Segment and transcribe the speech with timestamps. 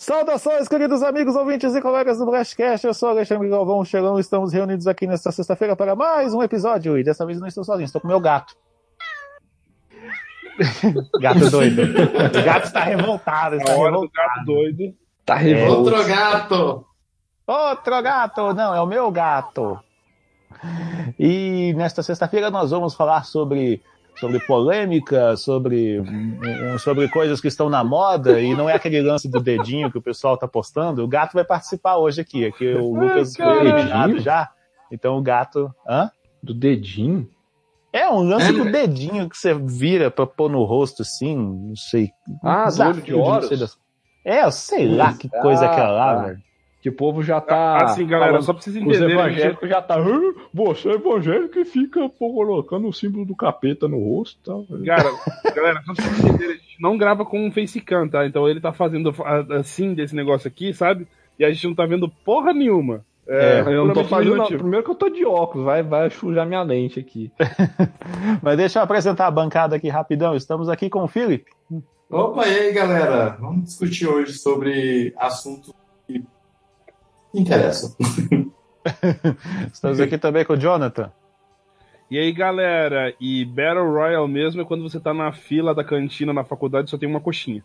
[0.00, 2.86] Saudações, queridos amigos, ouvintes e colegas do Blastcast.
[2.86, 4.16] Eu sou Alexandre Galvão Chegão.
[4.16, 6.96] Estamos reunidos aqui nesta sexta-feira para mais um episódio.
[6.96, 8.54] E dessa vez não estou sozinho, estou com meu gato.
[11.20, 11.82] gato doido.
[11.82, 13.56] O gato está revoltado.
[13.56, 14.06] Está hora revoltado.
[14.06, 14.94] do gato doido.
[15.26, 15.38] Tá É.
[15.38, 15.90] revolto.
[15.90, 16.86] Outro gato!
[17.44, 18.54] Outro gato!
[18.54, 19.80] Não, é o meu gato.
[21.18, 23.82] E nesta sexta-feira nós vamos falar sobre,
[24.20, 26.02] sobre polêmica, sobre,
[26.80, 30.02] sobre coisas que estão na moda, e não é aquele lance do dedinho que o
[30.02, 31.04] pessoal tá postando.
[31.04, 32.46] O gato vai participar hoje aqui.
[32.46, 34.50] Aqui o Lucas foi eliminado já.
[34.90, 35.72] Então o gato.
[35.88, 36.10] Hã?
[36.42, 37.28] Do dedinho?
[37.92, 38.70] É um lance É, do né?
[38.72, 42.10] dedinho que você vira pra pôr no rosto assim, não sei.
[42.44, 43.48] Ah, do olho de desafio não Horus?
[43.48, 43.78] sei das-
[44.24, 46.38] É, eu sei lá que coisa é aquela lá, Ah, velho.
[46.88, 47.84] Que o povo já tá.
[47.84, 49.12] assim, galera, falando- só pra vocês Os entenderem.
[49.14, 49.96] evangélicos já tá.
[49.96, 54.44] "Ah, Você é evangélico e fica pô, colocando o símbolo do capeta no rosto e
[54.44, 54.64] tal.
[54.84, 55.10] Cara,
[55.54, 58.26] galera, só pra vocês entenderem, a gente não grava com um facecam, tá?
[58.26, 59.14] Então ele tá fazendo
[59.58, 61.06] assim desse negócio aqui, sabe?
[61.38, 63.04] E a gente não tá vendo porra nenhuma.
[63.28, 64.36] É, eu não tô fazendo.
[64.36, 64.46] Não.
[64.46, 67.30] Primeiro que eu tô de óculos, vai, vai sujar minha lente aqui.
[68.42, 70.34] Mas deixa eu apresentar a bancada aqui rapidão.
[70.34, 71.50] Estamos aqui com o Felipe.
[72.10, 73.36] Opa, e aí galera?
[73.38, 75.74] Vamos discutir hoje sobre assuntos
[77.32, 77.94] que interessam.
[79.72, 81.12] Estamos aqui também com o Jonathan.
[82.10, 86.32] E aí, galera, e Battle Royale mesmo é quando você tá na fila da cantina
[86.32, 87.62] na faculdade e só tem uma coxinha.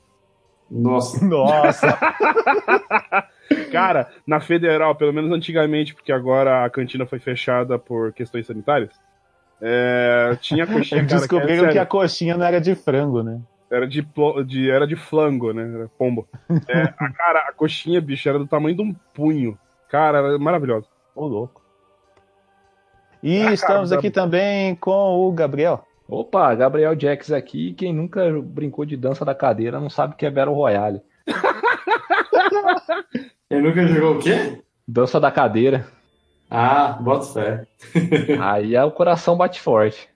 [0.69, 1.97] Nossa, Nossa,
[3.71, 8.91] Cara, na federal, pelo menos antigamente, porque agora a cantina foi fechada por questões sanitárias,
[9.61, 13.39] é, tinha coxinha, cara, que descobriram é que a coxinha não era de frango, né?
[13.71, 15.63] Era, de, plo- de, era de flango, né?
[15.73, 16.27] Era pombo.
[16.67, 19.57] É, a, cara, a coxinha, bicho, era do tamanho de um punho.
[19.89, 20.87] Cara, era maravilhosa.
[21.15, 21.61] Ô, louco.
[23.21, 25.85] E Ah, cara, estamos dá- aqui também com o Gabriel.
[26.07, 27.73] Opa, Gabriel Jax aqui.
[27.73, 31.01] Quem nunca brincou de dança da cadeira não sabe o que é Battle Royale.
[33.49, 34.61] ele nunca jogou o quê?
[34.87, 35.87] Dança da cadeira.
[36.49, 37.67] Ah, bota fé.
[38.41, 40.09] Aí é o coração bate forte.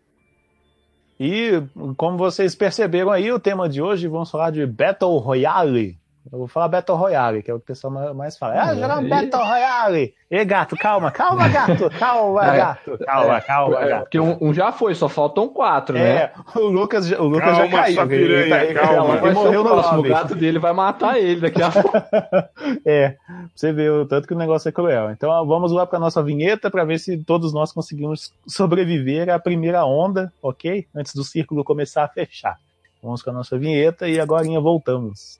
[1.20, 1.64] E,
[1.96, 5.98] como vocês perceberam aí, o tema de hoje, vamos falar de Battle Royale.
[6.32, 8.54] Eu vou falar Battle Royale, que é o que o pessoal ma- mais fala.
[8.62, 10.14] Ah, É, jogar um e- Battle Royale!
[10.30, 11.90] E gato, calma, calma, gato!
[11.98, 12.98] Calma, É, gato!
[13.06, 14.02] Calma, calma, É, gato!
[14.02, 16.02] porque um, um já foi, só faltam quatro, né?
[16.24, 18.02] É, o Lucas, já- o Lucas já Calma, caiu.
[18.12, 19.14] ele, ele, tá- ele- calma.
[19.14, 20.00] ele Vai ser morreu o no próximo.
[20.00, 21.92] O gato dele vai matar ele daqui a pouco.
[22.86, 23.16] É,
[23.56, 25.12] você vê o tanto que o negócio é cruel.
[25.12, 29.86] Então vamos lá para nossa vinheta para ver se todos nós conseguimos sobreviver à primeira
[29.86, 30.86] onda, ok?
[30.96, 32.58] Antes do círculo começar a fechar.
[33.02, 35.40] Vamos com a nossa vinheta e agora voltamos.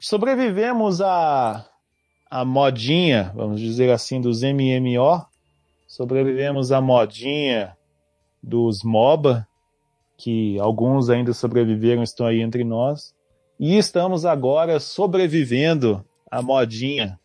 [0.00, 1.64] Sobrevivemos à,
[2.30, 5.24] à modinha, vamos dizer assim, dos MMO,
[5.86, 7.76] sobrevivemos à modinha
[8.42, 9.46] dos MOBA,
[10.16, 13.14] que alguns ainda sobreviveram, estão aí entre nós,
[13.58, 17.18] e estamos agora sobrevivendo à modinha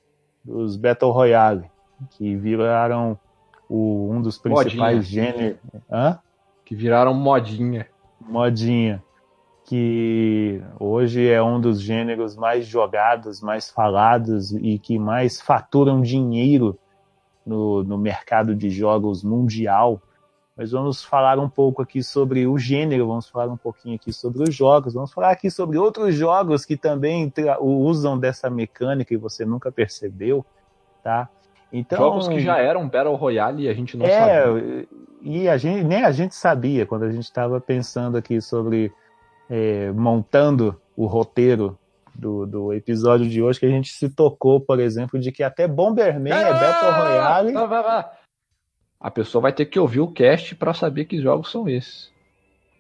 [0.44, 1.70] dos Battle Royale,
[2.12, 3.18] que viraram
[3.70, 5.58] o- um dos principais gêneros.
[6.66, 7.88] Que viraram modinha.
[8.22, 9.04] modinha,
[9.66, 16.78] que hoje é um dos gêneros mais jogados, mais falados e que mais faturam dinheiro
[17.46, 20.02] no, no mercado de jogos mundial.
[20.56, 24.44] Mas vamos falar um pouco aqui sobre o gênero, vamos falar um pouquinho aqui sobre
[24.44, 29.46] os jogos, vamos falar aqui sobre outros jogos que também usam dessa mecânica e você
[29.46, 30.46] nunca percebeu,
[31.02, 31.28] tá?
[31.72, 34.88] Então, Jogos que já eram Battle Royale e a gente não é, sabia.
[35.24, 38.94] e a gente, nem a gente sabia quando a gente estava pensando aqui sobre
[39.56, 41.78] é, montando o roteiro
[42.16, 45.68] do, do episódio de hoje, que a gente se tocou, por exemplo, de que até
[45.68, 47.54] Bomberman é Battle Royale.
[47.54, 48.10] Vai, vai, vai.
[49.00, 52.12] A pessoa vai ter que ouvir o cast pra saber que jogos são esses.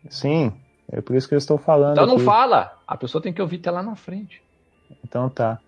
[0.09, 0.51] Sim,
[0.91, 1.91] é por isso que eu estou falando.
[1.91, 2.25] Então não aqui.
[2.25, 2.75] fala.
[2.87, 4.41] A pessoa tem que ouvir até lá na frente.
[5.03, 5.59] Então tá.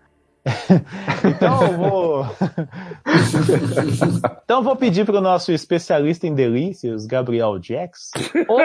[1.26, 2.26] então eu vou.
[4.44, 8.12] então eu vou pedir para o nosso especialista em delícias, Gabriel Jax,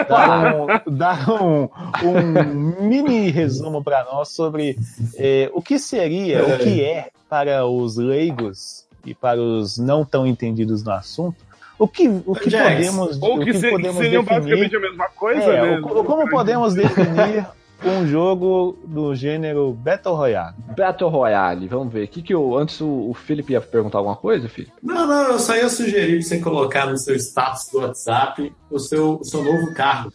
[0.07, 1.69] dar um, dar um,
[2.03, 4.77] um mini resumo para nós sobre
[5.17, 10.27] eh, o que seria, o que é para os leigos e para os não tão
[10.27, 11.37] entendidos no assunto,
[11.79, 14.75] o que, o que Jax, podemos, Ou o que, que se- podemos seriam definir basicamente
[14.75, 15.79] a mesma coisa, é, né?
[15.79, 17.47] o- como podemos definir
[17.83, 20.55] um jogo do gênero Battle Royale?
[20.77, 22.07] Battle Royale, vamos ver.
[22.07, 24.73] Que que eu, antes o, o Felipe ia perguntar alguma coisa, Felipe?
[24.83, 28.79] Não, não, eu só ia sugerir pra você colocar no seu status do WhatsApp o
[28.79, 30.13] seu, o seu novo carro.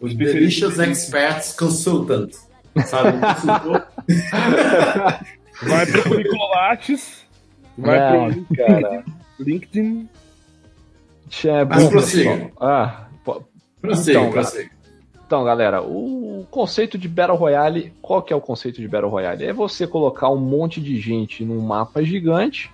[0.00, 2.32] O Delicious Experts Consultant.
[2.86, 3.18] Sabe?
[5.62, 7.24] Vai pro Nicolates,
[7.78, 9.04] vai Não, pro cara.
[9.38, 10.08] LinkedIn.
[11.44, 12.50] É Mas prossiga.
[12.60, 13.06] Ah,
[13.80, 14.70] Prossiga, Então, prossiga.
[15.34, 19.44] Então, galera, o conceito de Battle Royale, qual que é o conceito de Battle Royale?
[19.44, 22.70] É você colocar um monte de gente num mapa gigante,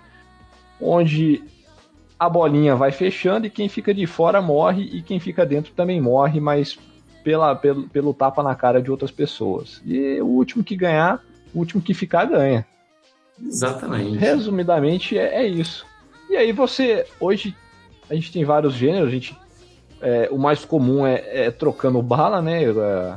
[0.78, 1.42] onde
[2.18, 6.02] a bolinha vai fechando e quem fica de fora morre e quem fica dentro também
[6.02, 6.78] morre, mas
[7.24, 9.80] pela, pelo, pelo tapa na cara de outras pessoas.
[9.86, 11.24] E o último que ganhar,
[11.54, 12.66] o último que ficar ganha.
[13.42, 14.18] Exatamente.
[14.18, 15.86] Resumidamente é, é isso.
[16.28, 17.56] E aí você, hoje
[18.10, 19.34] a gente tem vários gêneros, a gente,
[20.02, 22.64] é, o mais comum é, é trocando bala, né?
[22.64, 23.16] é,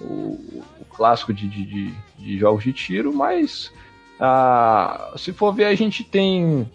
[0.00, 0.04] o,
[0.80, 3.70] o clássico de, de, de- de jogos de tiro, mas
[4.18, 6.68] ah, se for ver, a gente tem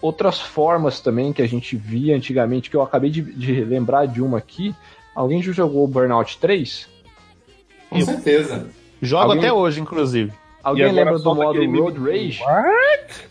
[0.00, 4.22] outras formas também que a gente via antigamente, que eu acabei de, de lembrar de
[4.22, 4.74] uma aqui.
[5.14, 6.88] Alguém já jogou Burnout 3?
[7.90, 8.68] Com certeza.
[9.02, 10.32] Jogo Alguém- até hoje, inclusive.
[10.62, 12.42] Alguém lembra do modo Road Rage?
[12.42, 13.28] What?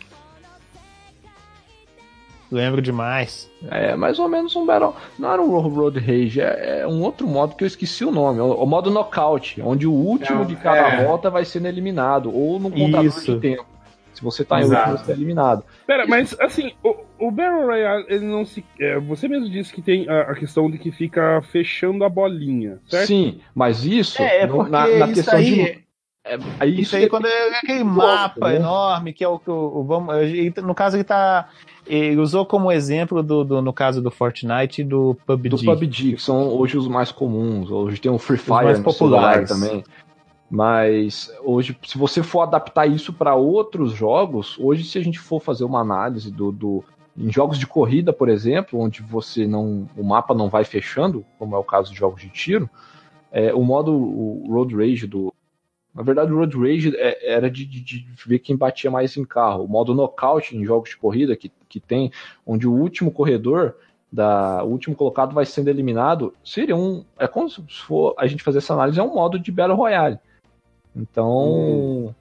[2.53, 3.49] Lembro demais.
[3.71, 4.93] É mais ou menos um Battle.
[5.17, 8.39] Não era um Road Rage, é, é um outro modo que eu esqueci o nome.
[8.39, 11.05] O, o modo Knockout, onde o último Não, de cada é.
[11.05, 13.33] volta vai sendo eliminado, ou no contador Isso.
[13.33, 13.65] de tempo.
[14.13, 14.91] Se você tá em Exato.
[14.91, 15.63] último, você é eliminado.
[15.87, 18.63] Pera, mas assim, o, o Battle Royale, ele não se.
[18.79, 22.77] é, você mesmo disse que tem a, a questão de que fica fechando a bolinha,
[22.87, 23.07] certo?
[23.07, 25.82] Sim, mas isso É, é porque na, na isso questão aí- de.
[26.25, 28.55] É, é Isso, isso aí, depende- quando é aquele gosto, mapa né?
[28.55, 30.15] enorme, que é o que o, vamos,
[30.63, 31.49] no caso ele tá.
[31.85, 35.49] Ele usou como exemplo do, do- no caso do Fortnite e do PUBG.
[35.49, 37.69] do PUBG, que são hoje os mais comuns.
[37.69, 39.49] Hoje tem o Free Fire mais no celular populares.
[39.49, 39.83] também.
[40.49, 45.41] Mas hoje, se você for adaptar isso para outros jogos, hoje se a gente for
[45.41, 46.83] fazer uma análise do, do
[47.17, 51.55] em jogos de corrida, por exemplo, onde você não o mapa não vai fechando, como
[51.55, 52.69] é o caso de jogos de tiro,
[53.31, 55.33] é, o modo o Road Rage do
[55.93, 59.23] na verdade, o Road Rage é- era de, de- de ver quem batia mais em
[59.23, 59.63] carro.
[59.65, 62.11] O modo Knockout em jogos de corrida que, que tem,
[62.45, 63.75] onde o último corredor
[64.11, 67.03] da o último colocado vai sendo eliminado, seria um.
[67.17, 70.19] É como se for a gente fazer essa análise, é um modo de Battle Royale.
[70.95, 72.13] Então,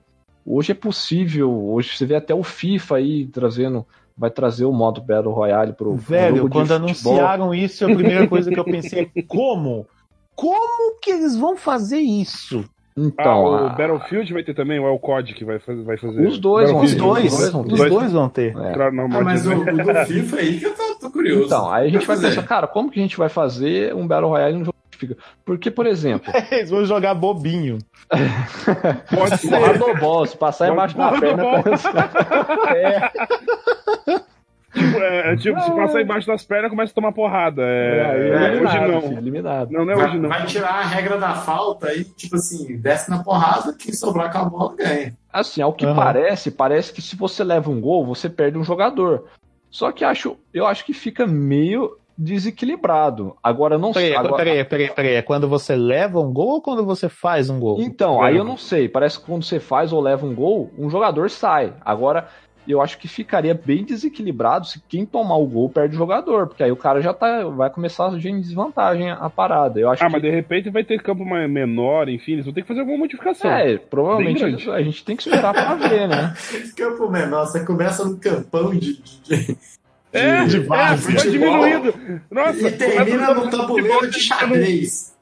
[0.47, 3.87] hoje é possível, hoje você vê até o FIFA aí trazendo,
[4.17, 8.59] vai trazer o modo Battle Royale pro, Velho, quando anunciaram isso, a primeira coisa que
[8.59, 9.87] eu pensei é como?
[10.35, 12.65] Como que eles vão fazer isso?
[12.95, 15.83] Ah, Então, o a- Battlefield vai ter também, ou é o COD que vai fazer?
[15.83, 17.89] Vai fazer Os dois vão Os ter, Battlefield, dois, os ter.
[17.91, 18.57] dois vão ter.
[18.57, 18.73] É.
[18.83, 18.91] Ah,
[19.23, 21.47] mas o, o do FIFA aí que eu tô, tô curioso.
[21.47, 22.29] Então, aí a gente vai fazer.
[22.29, 25.17] pensar, cara, como que a gente vai fazer um Battle Royale no jogo de FIFA?
[25.45, 27.79] Porque, por exemplo, Eles vão jogar bobinho.
[29.15, 29.79] pode ser.
[29.79, 31.45] do se passar embaixo da perna,
[32.77, 33.11] é,
[34.75, 37.63] É, é tipo, se passar embaixo das pernas, começa a tomar porrada.
[37.63, 39.03] É, é, hoje eliminado, não.
[39.03, 39.71] filho, eliminado.
[39.71, 40.29] Não, não é vai, hoje não.
[40.29, 44.39] vai tirar a regra da falta e, tipo assim, desce na porrada, quem sobrar com
[44.39, 45.15] a bola ganha.
[45.33, 45.95] Assim, ao que Aham.
[45.95, 49.25] parece, parece que se você leva um gol, você perde um jogador.
[49.71, 53.37] Só que acho, eu acho que fica meio desequilibrado.
[53.43, 54.11] Agora não sei.
[54.11, 55.15] Peraí, agora- peraí, peraí, peraí.
[55.15, 57.81] É quando você leva um gol ou quando você faz um gol?
[57.81, 58.89] Então, aí eu não sei.
[58.89, 61.73] Parece que quando você faz ou leva um gol, um jogador sai.
[61.83, 62.29] Agora,
[62.67, 66.63] eu acho que ficaria bem desequilibrado se quem tomar o gol perde o jogador, porque
[66.63, 69.81] aí o cara já tá, vai começar a em desvantagem a parada.
[69.81, 72.55] Eu acho Ah, que mas de repente vai ter campo mais- menor, enfim, eles vão
[72.55, 73.51] ter que fazer alguma modificação.
[73.51, 76.35] é, provavelmente a gente tem que esperar pra ver, né?
[76.77, 79.03] Campo menor, você começa no campão de.
[79.03, 79.59] de- de-
[80.13, 81.19] É, de é, várzea.
[81.21, 81.95] foi diminuído.
[82.31, 85.13] Nossa, E termina no tabuleiro de xadrez.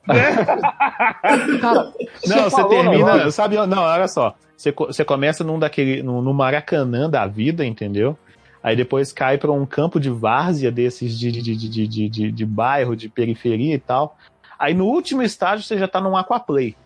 [1.61, 1.93] Cara,
[2.27, 3.57] Não, você falou, termina, não, sabe?
[3.67, 4.35] Não, olha só.
[4.61, 8.15] Você, co- você começa num daquele, no, no Maracanã da vida, entendeu?
[8.63, 12.31] Aí depois cai pra um campo de várzea desses de, de, de, de, de, de,
[12.31, 14.19] de bairro, de periferia e tal.
[14.59, 16.77] Aí no último estágio você já tá num aquaplay.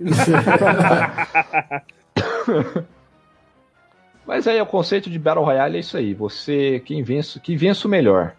[4.26, 6.12] Mas aí o conceito de Battle Royale é isso aí.
[6.12, 8.32] Você, quem vence, que vence o melhor.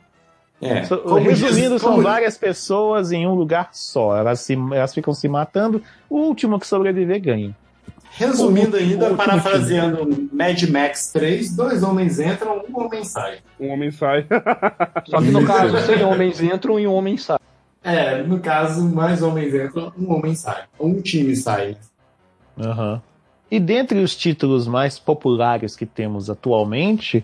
[0.62, 0.84] É,
[1.20, 4.18] Resumindo, são várias pessoas em um lugar só.
[4.18, 5.82] Elas, se, elas ficam se matando.
[6.10, 7.56] O último que sobreviver ganha.
[8.18, 13.38] Resumindo ainda, parafraseando Mad Max 3, dois homens entram, um homem sai.
[13.60, 14.26] Um homem sai.
[15.08, 17.38] Só que no caso, 100 homens entram e um homem sai.
[17.84, 20.64] É, no caso, mais homens entram, um homem sai.
[20.80, 21.78] Um time sai.
[22.60, 23.02] Aham.
[23.50, 27.24] E dentre os títulos mais populares que temos atualmente,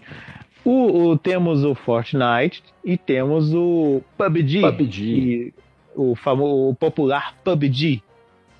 [0.65, 4.61] O, o- temos o Fortnite e temos o PUBG.
[4.61, 5.03] PUBG.
[5.03, 5.53] e
[5.93, 8.01] o, famo, o popular PUBG,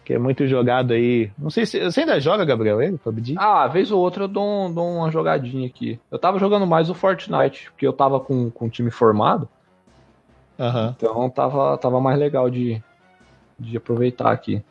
[0.03, 1.31] que é muito jogado aí.
[1.38, 1.79] Não sei se.
[1.83, 2.98] Você ainda joga, Gabriel, ele?
[2.98, 3.36] PUBG?
[3.38, 6.00] Ah, vez ou outra eu dou, um- dou uma jogadinha aqui.
[6.12, 9.48] Eu tava jogando mais o Fortnite, porque eu tava com, com o time formado,
[10.60, 10.93] Aham.
[10.98, 12.81] então tava, tava mais legal de,
[13.60, 14.62] de aproveitar aqui.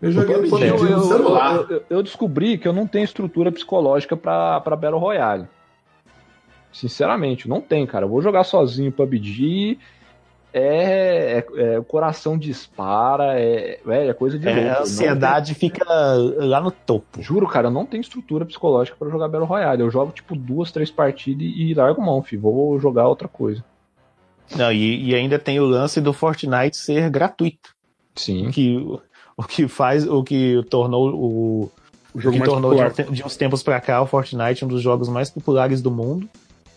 [0.00, 1.56] Eu joguei no PUBG eu- celular.
[1.56, 5.46] eu- eu- eu descobri que eu não tenho estrutura psicológica pra, pra Battle Royale.
[6.72, 8.04] Sinceramente, não tem, cara.
[8.04, 9.78] Eu vou jogar sozinho PUBG.
[10.58, 14.70] É, é, é- o coração dispara, é, é, é coisa de É, louco.
[14.70, 15.84] a ansiedade fica
[16.38, 17.04] lá no topo.
[17.12, 19.82] tem- juro, cara, eu não tenho estrutura psicológica pra jogar Battle Royale.
[19.82, 22.40] Eu jogo tipo duas, três partidas e, e largo mão, filho.
[22.40, 23.62] Vou jogar outra coisa.
[24.56, 27.70] Não, e, e ainda tem o lance do Fortnite ser gratuito.
[28.14, 28.46] Sim.
[28.48, 28.98] O que,
[29.36, 31.70] o que faz, o que tornou o, O
[32.14, 32.92] o jogo que mais tornou de, popular.
[33.06, 36.26] te- de uns tempos pra cá o Fortnite um dos jogos mais populares do mundo.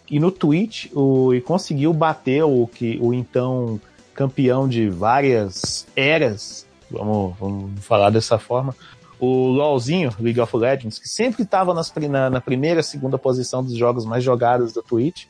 [0.09, 3.79] E no Twitch, o, e conseguiu bater o que o então
[4.13, 8.75] campeão de várias eras, vamos, vamos falar dessa forma,
[9.19, 14.05] o LoLzinho, League of Legends, que sempre estava na, na primeira, segunda posição dos jogos
[14.05, 15.25] mais jogados do Twitch.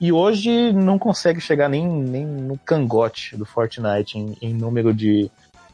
[0.00, 5.30] E hoje não consegue chegar nem, nem no cangote do Fortnite em, em número de,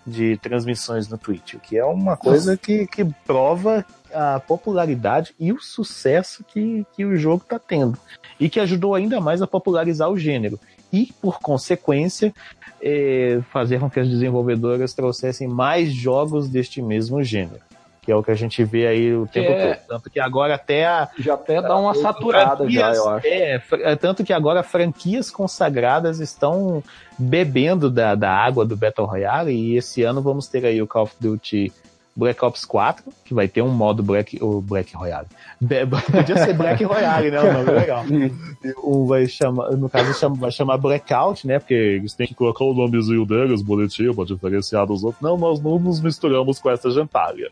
[0.06, 5.52] de transmissões no Twitch, o que é uma coisa que, que prova a popularidade e
[5.52, 7.98] o sucesso que, que o jogo está tendo.
[8.38, 10.58] E que ajudou ainda mais a popularizar o gênero.
[10.92, 12.32] E, por consequência,
[12.80, 17.60] eh, fazer com que as desenvolvedoras trouxessem mais jogos deste mesmo gênero.
[18.00, 19.74] Que é o que a gente vê aí o tempo É.
[19.74, 19.86] todo.
[19.86, 23.26] Tanto que agora até a, Já até dá uma saturada já, eu acho.
[23.26, 26.82] É, é, tanto que agora franquias consagradas estão
[27.18, 31.02] bebendo da, da água do Battle Royale e esse ano vamos ter aí o Call
[31.02, 31.70] of Duty
[32.18, 35.28] Black Ops 4, que vai ter um modo Black, o Black Royale.
[35.60, 37.40] Be- Podia ser Black Royale, né?
[37.40, 38.04] O nome é legal.
[38.82, 41.60] Um vai chamar, no caso chama- vai chamar Blackout, né?
[41.60, 45.22] Porque eles têm que colocar o nomezinho deles bonitinho pra diferenciar dos outros.
[45.22, 47.50] Não, nós não nos misturamos com essa gentalha.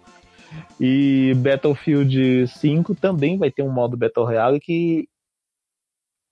[0.81, 5.09] E Battlefield 5 também vai ter um modo Battle Royale que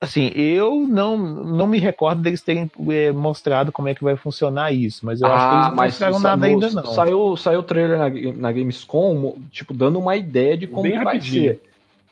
[0.04, 4.72] assim, eu não, não me recordo deles terem eh, mostrado como é que vai funcionar
[4.72, 6.84] isso, mas eu acho que eles não mostraram sa- nada no- ainda não.
[6.86, 11.04] Saiu, saiu o trailer na, na Gamescom, tipo, dando uma ideia de como Bem vai
[11.04, 11.52] rapidinho.
[11.52, 11.62] ser.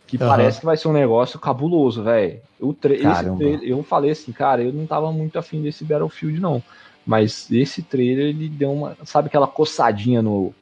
[0.06, 0.28] Que Aham.
[0.28, 2.40] parece que vai ser um negócio cabuloso, velho.
[2.80, 6.62] Tra- eu falei assim, cara, eu não tava muito afim desse Battlefield, não.
[7.04, 8.96] Mas esse trailer, ele deu uma.
[9.04, 10.54] Sabe aquela coçadinha no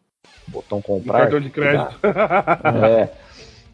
[0.47, 1.23] botão comprar?
[1.23, 1.99] cartão de crédito.
[2.65, 3.11] É.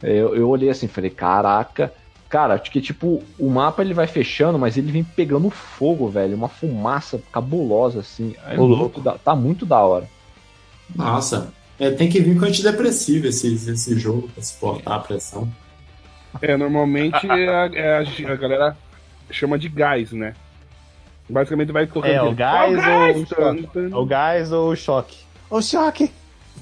[0.03, 1.93] Eu, eu olhei assim, falei, caraca.
[2.29, 6.35] Cara, acho que tipo, o mapa ele vai fechando, mas ele vem pegando fogo, velho.
[6.37, 8.35] Uma fumaça cabulosa, assim.
[8.47, 10.09] É muito da- tá muito da hora.
[10.95, 15.49] Nossa, é, tem que vir com antidepressivo esse, esse jogo pra suportar a pressão.
[16.43, 18.77] É, normalmente é a, é a- a galera
[19.31, 20.35] chama de gás, né?
[21.29, 22.11] Basicamente vai tocando.
[22.13, 23.17] É, o gás Ó, ou gás!
[23.23, 23.69] o choque?
[23.95, 25.17] O gás ou o choque?
[25.51, 26.11] O choque!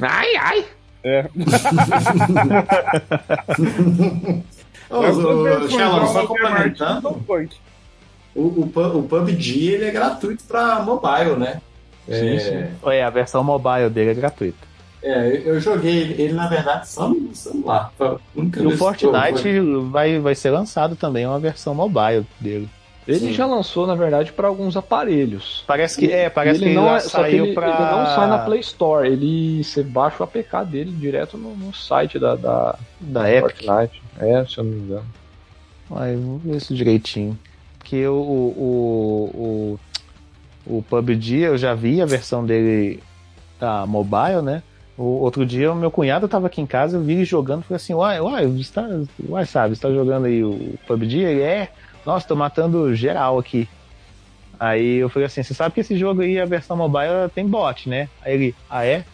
[0.00, 0.64] Ai, ai!
[1.02, 1.28] É.
[4.88, 7.08] Shalom, só é complementando,
[8.34, 11.60] o, o, Pu- o PUBG ele é gratuito pra mobile, né?
[12.08, 12.90] Sim, é, sim.
[12.90, 14.58] É, a versão mobile dele é gratuita.
[15.02, 17.92] é, eu joguei ele, ele, na verdade, só no celular.
[17.96, 19.60] Foi a única E o vez que eu- Fortnite
[19.90, 22.68] vai, vai ser lançado também uma versão mobile dele.
[23.06, 23.32] Ele Sim.
[23.32, 25.62] já lançou, na verdade, para alguns aparelhos.
[25.66, 27.68] Parece que é, parece ele que não já é, saiu ele, pra.
[27.68, 29.06] ele não sai na Play Store.
[29.06, 33.64] Ele você baixa o APK dele direto no, no site da, da da Epic.
[33.64, 34.02] Fortnite.
[34.18, 35.06] É, se eu não me engano.
[35.94, 37.38] Ai, vou ver isso direitinho.
[37.78, 39.78] Porque o, o,
[40.66, 43.02] o, o PUBG eu já vi a versão dele
[43.58, 44.62] tá, mobile, né?
[44.96, 47.76] O outro dia o meu cunhado tava aqui em casa, eu vi ele jogando falei
[47.76, 48.88] assim, uai, uai, você tá,
[49.28, 51.18] uai, sabe, você tá jogando aí o PUBG?
[51.18, 51.68] Ele é,
[52.04, 53.68] nossa, tô matando geral aqui.
[54.58, 57.88] Aí eu falei assim, você sabe que esse jogo aí, a versão mobile, tem bot,
[57.88, 58.08] né?
[58.22, 59.04] Aí ele, ah é?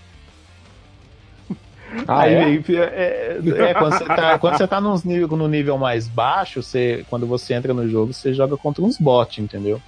[2.06, 2.44] Ah, Aí, é?
[2.44, 6.62] aí, é, é, quando você tá, quando você tá nos nível, no nível mais baixo,
[6.62, 9.80] você, quando você entra no jogo, você joga contra uns bots, entendeu?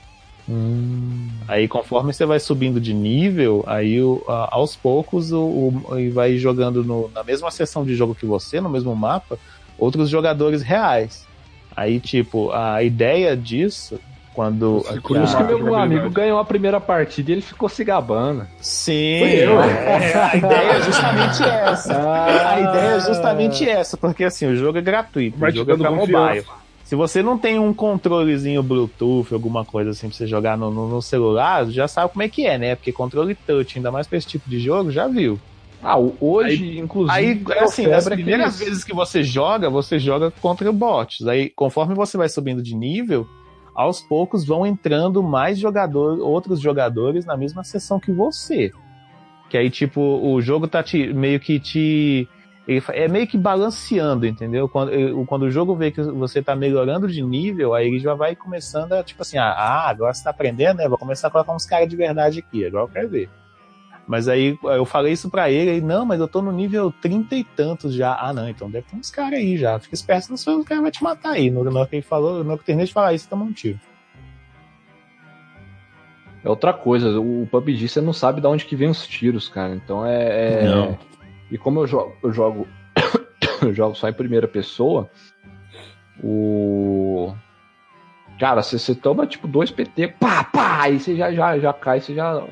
[0.48, 1.28] Hum.
[1.46, 6.10] Aí conforme você vai subindo de nível, aí o- a- aos poucos o, o- e
[6.10, 9.38] vai jogando no- na mesma seção de jogo que você, no mesmo mapa,
[9.78, 11.24] outros jogadores reais.
[11.76, 13.98] Aí, tipo, a ideia disso,
[14.34, 14.84] quando.
[15.02, 18.46] Por isso que meu amigo ganhou a primeira partida e ele ficou se gabando.
[18.60, 18.92] Sim,
[19.24, 19.60] eu.
[19.60, 21.94] é, a ideia é justamente essa.
[21.94, 22.54] Ah.
[22.54, 25.76] A ideia é justamente essa, porque assim, o jogo é gratuito, Vai o jogo é
[25.76, 26.26] pra confiança.
[26.26, 26.44] mobile.
[26.84, 30.88] Se você não tem um controlezinho Bluetooth, alguma coisa assim pra você jogar no, no-
[30.88, 32.74] no celular, já sabe como é que é, né?
[32.74, 35.40] Porque controle touch, ainda mais pra esse tipo de jogo, já viu.
[35.82, 37.12] Ah, hoje, inclusive.
[37.18, 41.26] Aí, é assim, as primeiras vezes que você joga, você joga contra bots.
[41.26, 43.26] Aí, conforme você vai subindo de nível,
[43.74, 48.70] aos poucos vão entrando mais jogadores, outros jogadores na mesma sessão que você.
[49.50, 52.28] Que aí, tipo, o jogo tá te, meio que te.
[52.94, 54.68] É meio que balanceando, entendeu?
[54.68, 58.14] Quando, eu- quando o jogo vê que você tá melhorando de nível, aí ele já
[58.14, 60.88] vai começando a, tipo assim, ah, ah, agora você tá aprendendo, né?
[60.88, 63.28] Vou começar a colocar uns caras de verdade aqui, agora eu quero ver.
[64.06, 67.36] Mas aí eu falei isso pra ele, aí, não, mas eu tô no nível 30
[67.36, 68.16] e tantos já.
[68.20, 69.78] Ah, não, então deve ter uns caras aí já.
[69.78, 71.50] Fica esperto, senão o cara vai te matar aí.
[71.50, 73.78] No, no que ele falou, no que eu terminei de falar isso, toma um tiro.
[76.44, 79.74] É outra coisa, o PUBG você não sabe de onde que vem os tiros, cara.
[79.74, 80.62] Então é.
[80.64, 80.98] é- Não.
[81.50, 82.66] E como eu jogo, eu jogo,
[83.62, 85.08] eu jogo só em primeira pessoa,
[86.22, 87.32] o.
[88.40, 92.00] Cara, você, você toma tipo dois PT, pá, pá, aí você já, já, já cai,
[92.00, 92.42] você já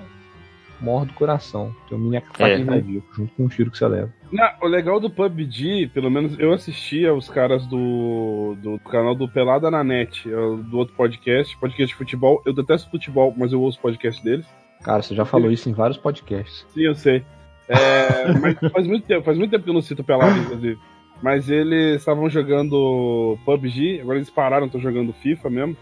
[0.80, 1.74] morre do coração.
[1.88, 2.64] Tem um mini ataque É.
[2.64, 4.12] cardíaco, junto com o tiro que você leva.
[4.32, 9.28] Não, o legal do PUBG, pelo menos eu assistia os caras do, do canal do
[9.28, 12.40] Pelada na Net, é do outro podcast, podcast de futebol.
[12.46, 14.46] Eu detesto futebol, mas eu ouço o podcast deles.
[14.82, 16.64] Cara, você já falou isso em vários podcasts.
[16.70, 17.24] Sim, eu sei.
[17.68, 20.78] É, mas faz muito tempo, faz muito tempo que eu não cito Pelada, inclusive.
[21.22, 25.76] Mas eles estavam jogando PUBG, agora eles pararam, estão jogando FIFA mesmo.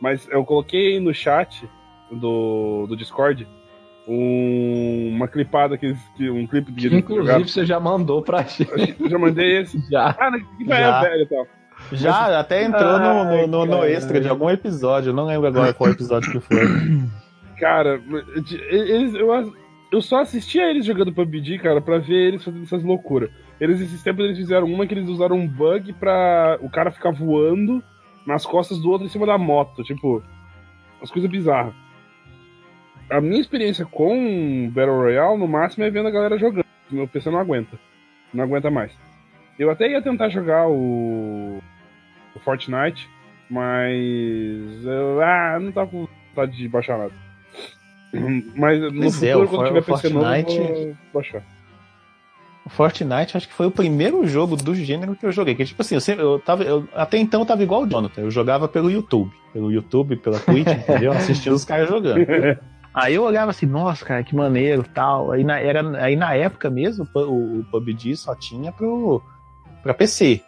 [0.00, 1.68] Mas eu coloquei no chat
[2.10, 3.46] do, do Discord
[4.08, 7.46] um- uma clipada, que, eles- que, um clipe que Que, inclusive jogaram.
[7.46, 8.96] você já mandou pra gente.
[8.98, 9.78] Eu já mandei esse.
[9.90, 10.14] Já.
[10.18, 11.00] Ah, né, que Já.
[11.02, 11.46] velho e tal.
[11.92, 15.10] Já, até entrou no, no, no- no Ai, extra de algum episódio.
[15.10, 16.58] Eu não lembro agora qual episódio que foi.
[17.58, 18.00] Cara,
[18.70, 19.52] eles, eu,
[19.92, 23.30] eu só assistia eles jogando PUBG, cara, pra ver eles fazendo essas loucuras.
[23.60, 27.10] Eles, esses tempos, eles fizeram uma que eles usaram um bug pra o cara ficar
[27.10, 27.82] voando
[28.26, 29.82] nas costas do outro em cima da moto.
[29.82, 30.22] Tipo,
[31.02, 31.74] as coisas bizarras.
[33.10, 36.64] A minha experiência com Battle Royale, no máximo, é vendo a galera jogando.
[36.90, 37.78] Meu PC não aguenta.
[38.32, 38.92] Não aguenta mais.
[39.58, 41.58] Eu até ia tentar jogar o,
[42.34, 43.08] o Fortnite,
[43.48, 44.84] mas.
[44.84, 47.12] Eu, ah, não tava com vontade de baixar nada.
[48.56, 51.42] Mas no Pois é, futuro, o quando tiver PC novo, eu Fortnite- vou baixar.
[52.66, 55.54] O Fortnite acho que foi o primeiro jogo do gênero que eu joguei.
[55.54, 58.22] Que tipo assim, eu sempre, eu tava, eu, até então eu tava igual o Jonathan.
[58.22, 59.30] Eu jogava pelo YouTube.
[59.52, 61.12] Pelo YouTube, pela Twitch, entendeu?
[61.12, 62.18] Assistindo os caras jogando.
[62.92, 65.30] Aí eu olhava assim, nossa, cara, que maneiro tal.
[65.30, 69.22] Aí na, era, aí na época mesmo, o, o PUBG só tinha pro,
[69.82, 70.42] pra PC.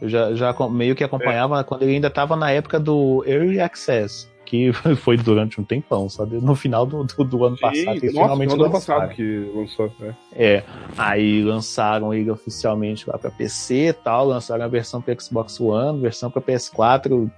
[0.00, 4.28] Eu já, já meio que acompanhava quando ele ainda tava na época do Early Access,
[4.44, 6.38] que foi durante um tempão, sabe?
[6.38, 9.92] No final do, do, do ano passado, eles nossa, finalmente no ano passado que lançou.
[10.00, 10.14] É.
[10.32, 10.64] É,
[10.98, 16.00] aí lançaram ele oficialmente lá pra PC e tal, lançaram a versão para Xbox One,
[16.00, 17.30] versão pra PS4.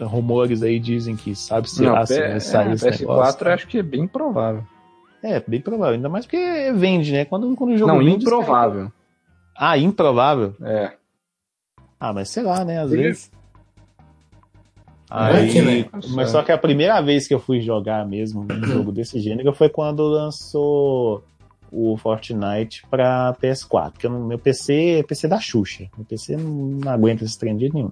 [0.00, 3.38] Então, rumores aí dizem que sabe se Não, lá se vai sair é, esse negócio.
[3.38, 4.64] PS4 eu acho que é bem provável.
[5.22, 7.26] É, bem provável, ainda mais porque vende, né?
[7.26, 8.90] Quando, quando o jogo Não, vende, improvável.
[9.54, 10.54] Ah, improvável?
[10.62, 10.92] É.
[12.00, 12.80] Ah, mas sei lá, né?
[12.80, 12.96] Às Sim.
[12.96, 13.30] vezes.
[15.10, 15.86] Vai Aí, que, né?
[16.14, 19.52] mas só que a primeira vez que eu fui jogar mesmo um jogo desse gênero
[19.52, 21.22] foi quando lançou
[21.70, 23.92] o Fortnite pra PS4.
[23.92, 25.90] Porque no meu PC é PC da Xuxa.
[25.94, 27.90] Meu PC não, não aguenta esse trem de jeito nenhum.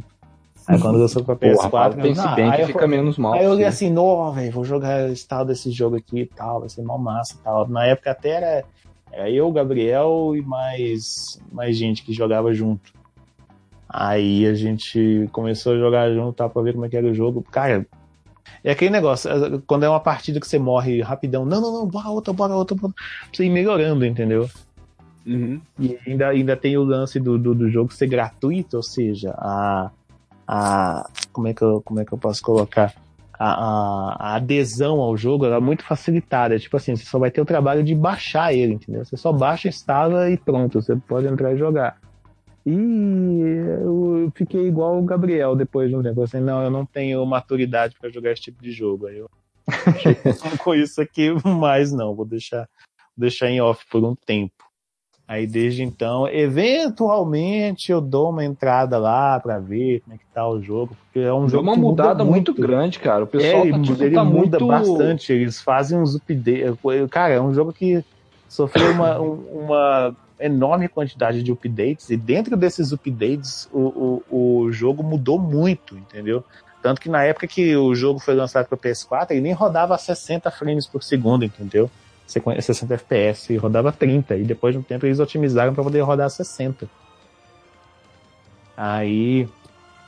[0.68, 2.98] Aí quando lançou pra Porra, PS4, rapaz, pense ah, bem aí que eu fica falei-
[2.98, 3.32] menos mal.
[3.32, 3.86] Aí eu olhei sim.
[3.86, 6.98] assim, não, velho, vou jogar esse tal desse jogo aqui e tal, vai ser mal
[6.98, 7.66] massa e tal.
[7.68, 8.64] Na época até era,
[9.10, 12.92] era eu, Gabriel e mais, mais gente que jogava junto.
[13.88, 17.14] Aí a gente começou a jogar junto tal, pra ver como é que era o
[17.14, 17.42] jogo.
[17.50, 17.86] Cara,
[18.62, 19.30] é aquele negócio,
[19.66, 22.76] quando é uma partida que você morre rapidão, não, não, não, bora outra, bora outra,
[22.76, 22.92] bora.
[22.92, 24.48] Pra você ir melhorando, entendeu?
[25.26, 25.60] Uhum.
[25.78, 29.90] E ainda, ainda tem o lance do, do, do jogo ser gratuito, ou seja, a.
[30.48, 32.94] a como, é que eu, como é que eu posso colocar?
[33.38, 36.58] A, a, adesão ao jogo ela é muito facilitada.
[36.58, 39.04] Tipo assim, você só vai ter o trabalho de baixar ele, entendeu?
[39.04, 42.00] Você só baixa, instala e pronto, você pode entrar e jogar.
[42.66, 42.72] E
[43.82, 46.22] eu fiquei igual o Gabriel depois de um tempo.
[46.22, 49.06] Assim, não, eu não tenho maturidade para jogar esse tipo de jogo.
[49.06, 49.30] Aí eu
[49.86, 50.16] achei
[50.58, 52.68] com isso aqui, mas não, vou deixar,
[53.16, 54.67] vou deixar em off por um tempo.
[55.28, 60.48] Aí desde então, eventualmente eu dou uma entrada lá pra ver como é que tá
[60.48, 63.24] o jogo, porque é um Deu jogo uma que muda mudada muito grande, cara.
[63.24, 64.66] O pessoal é, tá, ele, tipo, ele tá muda muito...
[64.66, 66.74] bastante, eles fazem uns updates.
[67.10, 68.02] Cara, é um jogo que
[68.48, 74.72] sofreu uma, um- uma enorme quantidade de updates, e dentro desses updates o, o, o
[74.72, 76.42] jogo mudou muito, entendeu?
[76.82, 79.98] Tanto que na época que o jogo foi lançado para PS4, ele nem rodava a
[79.98, 81.90] 60 frames por segundo, entendeu?
[82.28, 86.88] 60 FPS, rodava 30, e depois de um tempo eles otimizaram para poder rodar 60.
[88.76, 89.48] Aí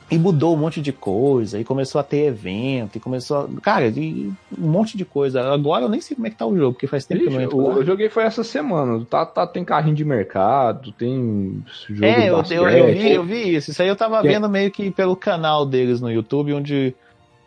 [0.09, 3.61] E mudou um monte de coisa, e começou a ter evento, e começou a...
[3.61, 5.41] Cara, e um monte de coisa.
[5.53, 7.31] Agora eu nem sei como é que tá o jogo, porque faz tempo que eu
[7.31, 9.05] não Ixi, entro eu, eu joguei foi essa semana.
[9.09, 13.55] Tá, tá, tem carrinho de mercado, tem jogo É, eu, eu, eu vi, eu vi
[13.55, 13.71] isso.
[13.71, 16.93] Isso aí eu tava Tem- vendo meio que pelo canal deles no YouTube, onde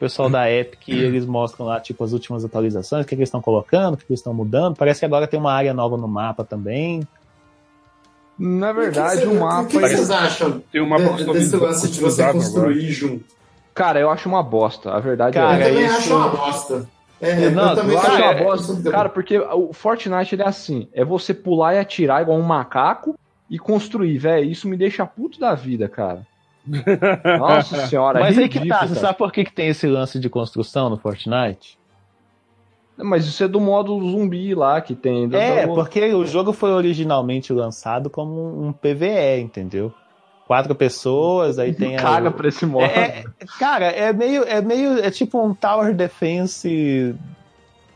[0.05, 3.41] pessoal da Epic, eles mostram lá, tipo, as últimas atualizações, o que, que eles estão
[3.41, 4.77] colocando, o que, que eles estão mudando.
[4.77, 7.07] Parece que agora tem uma área nova no mapa também.
[8.39, 9.63] Na verdade, o que, o mapa.
[9.63, 13.25] O que vocês acham Tem uma de- desse lance de você construir junto?
[13.75, 14.93] Cara, eu acho uma bosta.
[14.93, 16.89] A verdade Cara, é eu também isso- acho uma bosta.
[17.21, 18.91] É, Não, eu também Eu acho Cara, uma é- bosta.
[18.91, 23.17] Cara, porque o Fortnite ele é assim: é você pular e atirar igual um macaco
[23.49, 24.51] e construir, velho.
[24.51, 26.27] Isso me deixa puto da vida, cara.
[27.39, 30.19] Nossa senhora, Mas é aí que tá, você sabe por que, que tem esse lance
[30.19, 31.79] de construção no Fortnite?
[32.97, 35.29] Mas isso é do modo zumbi lá que tem.
[35.35, 39.93] É, do- porque o jogo foi originalmente lançado como um PVE, entendeu?
[40.47, 42.01] Quatro pessoas, aí tem a.
[42.01, 42.85] Caga pra esse modo.
[42.85, 43.25] É-
[43.59, 47.15] cara, é meio, é meio, é tipo um tower defense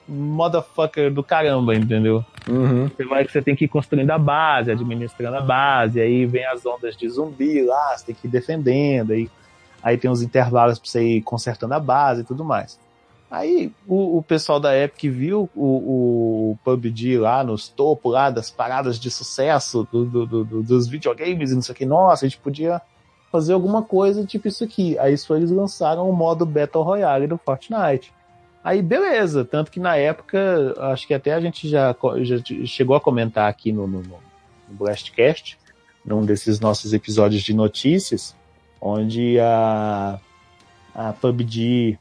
[0.09, 2.25] motherfucker do caramba, entendeu?
[2.49, 2.89] Uhum.
[2.89, 6.47] Você vai que você tem que ir construindo a base, administrando a base, aí vem
[6.47, 9.31] as ondas de zumbi lá, você tem que ir defendendo, aí,
[9.83, 12.79] aí tem os intervalos pra você ir consertando a base e tudo mais.
[13.31, 18.51] Aí o, o pessoal da Epic viu o, o PUBG lá nos topos lá das
[18.51, 21.85] paradas de sucesso do- do- do- do- dos videogames e não sei o que.
[21.85, 22.81] Nossa, a gente podia
[23.31, 24.99] fazer alguma coisa tipo isso aqui.
[24.99, 28.15] Aí eles lançaram o modo Battle Royale do Fortnite.
[28.69, 33.01] Aí beleza, tanto que na época, acho que até a gente já, já chegou a
[33.01, 34.19] comentar aqui no, no, no
[34.69, 35.59] Blastcast,
[36.05, 38.37] num desses nossos episódios de notícias,
[38.79, 40.21] onde a,
[40.95, 41.99] a PUBG,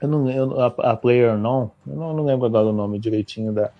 [0.00, 3.52] eu não, eu, a, a Player não, eu não, não lembro agora o nome direitinho
[3.52, 3.72] da,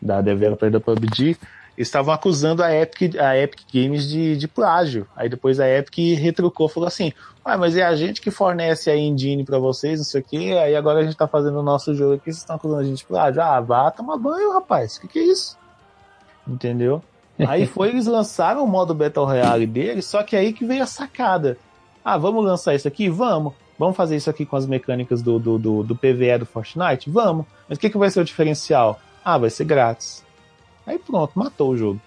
[0.00, 1.36] da developer da PUBG,
[1.82, 5.06] estavam acusando a Epic, a Epic Games de, de plágio.
[5.14, 7.12] Aí depois a Epic retrucou, falou assim,
[7.44, 10.52] ah, mas é a gente que fornece a engine pra vocês, não sei o que,
[10.58, 12.98] aí agora a gente tá fazendo o nosso jogo aqui, vocês estão acusando a gente
[12.98, 13.40] de plágio.
[13.40, 15.56] Ah, vá tomar banho, rapaz, o que, que é isso?
[16.46, 17.02] Entendeu?
[17.46, 20.86] Aí foi, eles lançaram o modo Battle Royale deles, só que aí que veio a
[20.86, 21.56] sacada.
[22.04, 23.08] Ah, vamos lançar isso aqui?
[23.08, 23.52] Vamos.
[23.78, 27.08] Vamos fazer isso aqui com as mecânicas do, do, do, do PVE do Fortnite?
[27.08, 27.46] Vamos.
[27.68, 28.98] Mas o que, que vai ser o diferencial?
[29.24, 30.24] Ah, vai ser grátis.
[30.88, 32.00] Aí pronto, matou o jogo.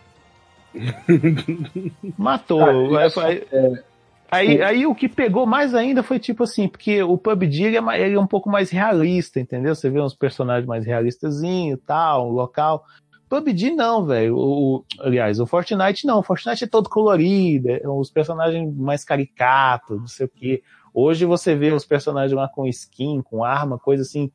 [2.18, 2.60] matou.
[2.60, 3.44] Cara, Aí- isso aí,
[4.32, 8.02] aí, aí o que pegou mais ainda foi tipo assim, porque o PUBG ele é,
[8.02, 9.76] ele é um pouco mais realista, entendeu?
[9.76, 12.84] Você vê uns personagens mais realistazinho e tal, o local.
[13.30, 14.36] PUBG não, velho.
[14.36, 16.20] O- aliás, o Fortnite não.
[16.20, 20.64] O Fortnite é todo colorido, é, os personagens mais caricatos, não sei o quê.
[20.94, 24.32] Hoje você vê os personagens lá com skin, com arma, coisa assim.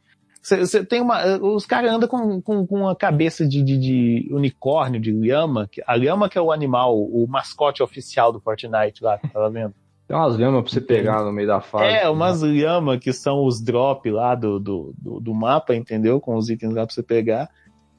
[0.46, 1.24] Você tem uma.
[1.38, 5.68] Os caras andam com, com, com uma cabeça de, de, de unicórnio, de lhama.
[5.84, 9.74] A lhama que é o animal, o mascote oficial do Fortnite lá, tava vendo?
[10.06, 11.92] Tem umas lhamas pra você pegar no meio da fase.
[11.92, 16.20] É, umas lhama que são os drop lá do, do, do, do mapa, entendeu?
[16.20, 17.50] Com os itens lá pra você pegar.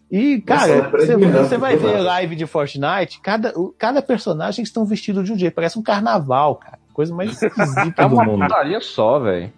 [0.09, 5.25] E, cara, lembrei você, vai do ver live de Fortnite, cada, cada personagem estão vestidos
[5.25, 6.79] de um jeito, parece um carnaval, cara.
[6.93, 8.43] Coisa mais É esquisita do uma mundo.
[8.43, 9.51] putaria só, velho.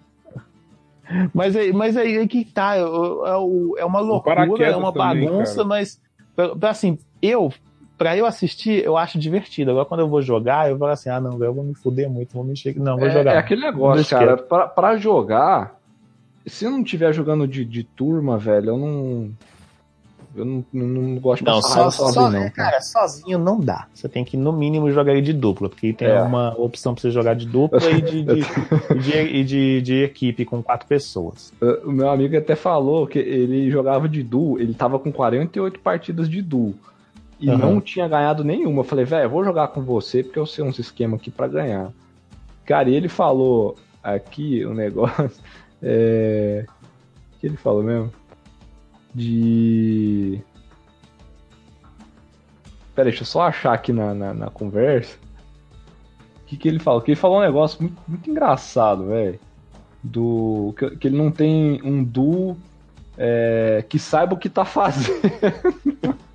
[1.34, 5.56] Mas aí, mas aí, aí que tá, é, é uma loucura, é uma também, bagunça,
[5.56, 5.66] cara.
[5.68, 6.00] mas
[6.62, 7.52] assim, eu,
[7.98, 9.70] pra eu assistir, eu acho divertido.
[9.70, 12.08] Agora quando eu vou jogar, eu falo assim, ah não, velho, eu vou me fuder
[12.08, 12.78] muito, vou me encher.
[12.78, 13.34] Não, vou É, jogar.
[13.34, 14.36] é aquele negócio, cara.
[14.36, 15.74] Pra, pra jogar,
[16.46, 19.30] se eu não estiver jogando de, de turma, velho, eu não.
[20.40, 22.50] Eu não, não, não gosto de Não, passar só, sozinho, não, cara.
[22.50, 23.86] cara, sozinho não dá.
[23.94, 26.20] Você tem que, no mínimo, jogar ele de dupla, porque tem É.
[26.22, 28.40] uma opção pra você jogar de dupla e de, de,
[29.02, 31.52] de, de- de equipe com quatro pessoas.
[31.84, 36.28] O meu amigo até falou que ele jogava de duo, ele tava com 48 partidas
[36.28, 36.74] de duo.
[37.38, 37.58] E Aham.
[37.58, 38.80] não tinha ganhado nenhuma.
[38.80, 41.90] Eu falei, velho, vou jogar com você porque eu sei uns esquemas aqui pra ganhar.
[42.66, 45.30] Cara, e ele falou aqui o negócio.
[45.82, 46.66] É...
[46.68, 48.12] O que ele falou mesmo?
[49.14, 50.40] De.
[52.94, 55.16] Pera deixa eu só achar aqui na, na, na conversa.
[56.42, 57.00] O que, que ele falou?
[57.00, 59.38] Que ele falou um negócio muito, muito engraçado, velho
[60.02, 62.56] do que, que ele não tem um duo
[63.16, 65.20] é, que saiba o que tá fazendo.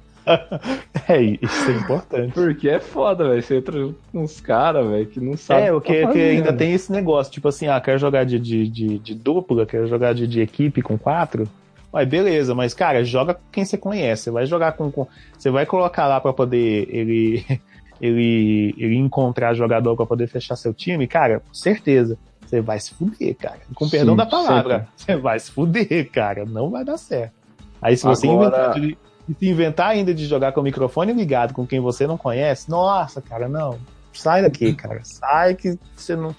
[1.08, 2.34] É, isso é importante.
[2.34, 3.44] Porque é foda, velho.
[3.44, 3.74] Você entra
[4.12, 6.92] com uns caras, velho, que não sabem É, o que, tá que ainda tem esse
[6.92, 10.42] negócio, tipo assim, ah, quero jogar de, de, de, de dupla, quero jogar de, de
[10.42, 11.48] equipe com quatro.
[11.96, 14.24] Ué, beleza, mas cara, joga com quem você conhece.
[14.24, 14.92] Você vai jogar com.
[14.92, 17.46] com- você vai colocar lá pra poder ele,
[18.02, 22.18] ele, ele encontrar jogador pra poder fechar seu time, cara, com certeza.
[22.46, 23.60] Você vai se fuder, cara.
[23.74, 24.88] Com perdão Sim, da palavra.
[24.96, 26.46] Você vai se fuder, cara.
[26.46, 27.34] Não vai dar certo.
[27.82, 28.98] Aí se você Agora- inventar, de,
[29.40, 33.20] se inventar ainda de jogar com o microfone ligado com quem você não conhece, nossa,
[33.22, 33.80] cara, não.
[34.14, 35.00] Sai daqui, cara.
[35.04, 36.36] Sai que você não.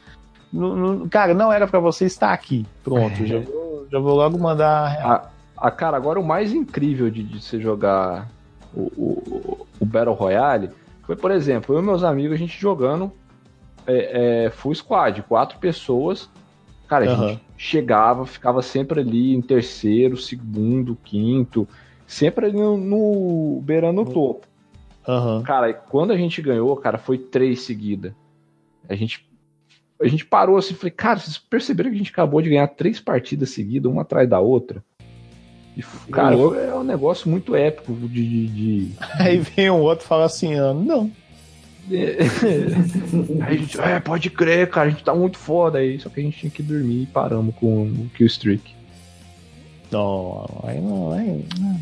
[0.52, 2.64] não- não- cara, não era pra você estar aqui.
[2.84, 5.64] Pronto, já, vou, já vou logo mandar a real.
[5.64, 8.28] A, a- cara, agora o mais incrível de, de você jogar
[8.74, 10.70] o, o, o Battle Royale
[11.02, 13.12] foi, por exemplo, eu e meus amigos, a gente jogando
[13.86, 16.28] é, é, full squad, quatro pessoas.
[16.88, 17.28] Cara, a Aham.
[17.28, 21.66] gente chegava, ficava sempre ali em terceiro, segundo, quinto,
[22.06, 24.46] sempre ali no, no beirando o topo.
[25.06, 25.42] Aham.
[25.42, 28.14] Cara, e quando a gente ganhou, cara, foi três seguida.
[28.88, 29.28] A gente,
[30.00, 33.00] a gente parou assim falei, cara, vocês perceberam que a gente acabou de ganhar três
[33.00, 34.84] partidas seguidas, uma atrás da outra?
[35.76, 38.08] E, cara, é um negócio muito épico de.
[38.08, 41.10] de- de- Aí vem um outro e fala assim, ah, não.
[41.90, 42.16] Aí
[43.46, 46.00] a gente, é, pode crer, cara, a gente tá muito foda aí.
[46.00, 48.74] Só que a gente tinha que dormir e paramos com o Kill Streak.
[49.90, 51.80] Não, aí não, aí não.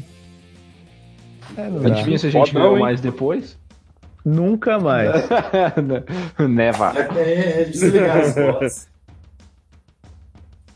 [1.56, 1.86] É, não.
[1.86, 2.78] Adivinha se a gente hein?
[2.78, 3.56] mais depois?
[4.24, 5.10] Nunca mais.
[6.48, 6.92] Neva.
[7.16, 8.88] É, é desligar os bots.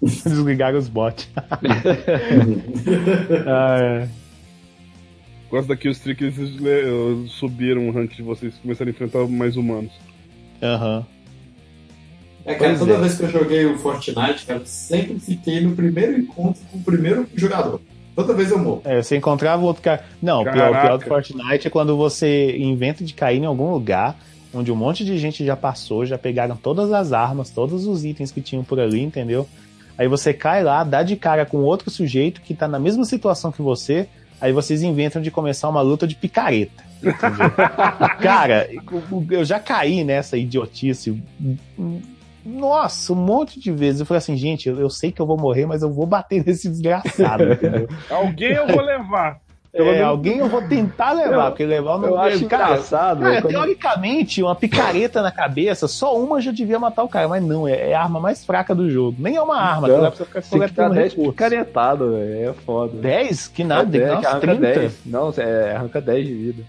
[0.03, 1.29] Desligaram os bots.
[3.47, 4.09] ah, é.
[5.51, 9.57] Gosto da Killstreak, eles eh, subiram o rank de vocês e começaram a enfrentar mais
[9.57, 9.93] humanos.
[10.63, 11.07] Aham.
[12.45, 12.99] É, cara, Pois toda é.
[12.99, 16.83] vez que eu joguei o Fortnite, cara, eu sempre fiquei no primeiro encontro com o
[16.83, 17.81] primeiro jogador.
[18.15, 18.83] Toda vez eu morro.
[18.85, 20.05] É, você encontrava outro cara.
[20.21, 24.19] Não, o pior, pior do Fortnite é quando você inventa de cair em algum lugar
[24.53, 28.33] onde um monte de gente já passou, já pegaram todas as armas, todos os itens
[28.33, 29.47] que tinham por ali, entendeu?
[29.99, 33.51] Aí você cai lá, dá de cara com outro sujeito que tá na mesma situação
[33.51, 34.09] que você,
[34.41, 36.85] aí vocês inventam de começar uma luta de picareta.
[38.23, 38.69] Cara,
[39.31, 41.21] eu já caí nessa idiotice.
[42.45, 44.01] Nossa, um monte de vezes.
[44.01, 46.43] Eu falei assim, gente, eu, eu sei que eu vou morrer, mas eu vou bater
[46.47, 47.45] nesse desgraçado?
[48.09, 49.41] Alguém eu vou levar.
[49.71, 52.47] Pelo É, menos- alguém eu vou tentar levar, Eu- porque levar eu não Eu acho
[52.47, 53.21] cara, engraçado.
[53.21, 57.29] Cara, né, quando- teoricamente, uma picareta na cabeça, só uma já devia matar o cara,
[57.29, 59.17] mas não, é, é a arma mais fraca do jogo.
[59.21, 61.33] Nem é uma arma, Então, você ficar que dar coletando 10 recurso.
[61.33, 62.49] picaretado, velho.
[62.51, 62.97] É foda.
[62.99, 63.49] 10?
[63.49, 64.81] Que nada, é tem que 10, dar uns arranca 30.
[64.81, 64.99] 10.
[65.05, 66.63] Não, é, arranca 10 de vida.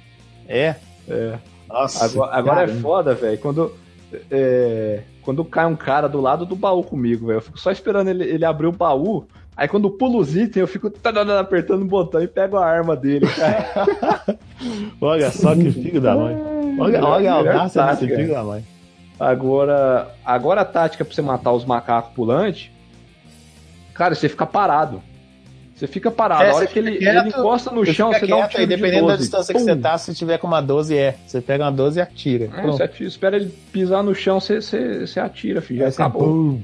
[0.47, 0.75] É.
[1.07, 1.33] É.
[1.69, 2.05] Nossa.
[2.05, 3.37] Agora, agora é foda, velho.
[3.37, 3.73] Quando,
[4.29, 7.37] é, quando cai um cara do lado do baú comigo, velho.
[7.37, 9.25] Eu fico só esperando ele, ele abrir o baú.
[9.59, 12.95] Aí quando pula os itens, eu fico tadadá, apertando o botão e pego a arma
[12.95, 13.25] dele.
[15.01, 16.37] Olha só que filho da mãe.
[16.79, 18.15] Olha, olha a audácia desse tática.
[18.15, 18.63] filho da mãe.
[19.19, 22.71] Agora, agora a tática pra você matar os macacos pulantes,
[23.93, 25.01] cara, você fica parado.
[25.75, 26.43] Você fica parado.
[26.43, 28.49] É, a hora que ele, quieto, ele encosta no Você chão, você dá um quieto,
[28.51, 29.23] tiro aí de dependendo da 12.
[29.23, 29.65] distância que Pum.
[29.65, 31.15] você tá, se tiver com uma 12, é.
[31.27, 32.49] Você pega uma 12 e atira.
[32.55, 35.79] É, você atira, espera ele pisar no chão, você, você, você atira, filho.
[35.79, 36.23] Já Aí você- acabou.
[36.23, 36.61] Pum.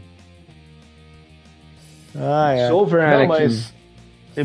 [2.18, 2.62] Ah, é.
[2.64, 3.28] It's over, Não, Anakin.
[3.28, 3.74] mas,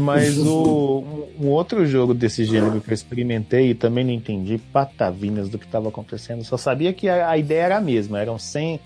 [0.00, 1.04] mas o,
[1.38, 5.58] um, um outro jogo desse gênero que eu experimentei e também não entendi patavinas do
[5.58, 6.44] que estava acontecendo.
[6.44, 8.20] Só sabia que a, a ideia era a mesma.
[8.20, 8.80] Eram 100,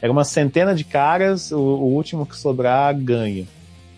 [0.00, 3.46] era uma centena de caras, o, o último que sobrar ganha.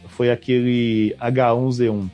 [0.08, 2.08] Foi aquele H1Z1.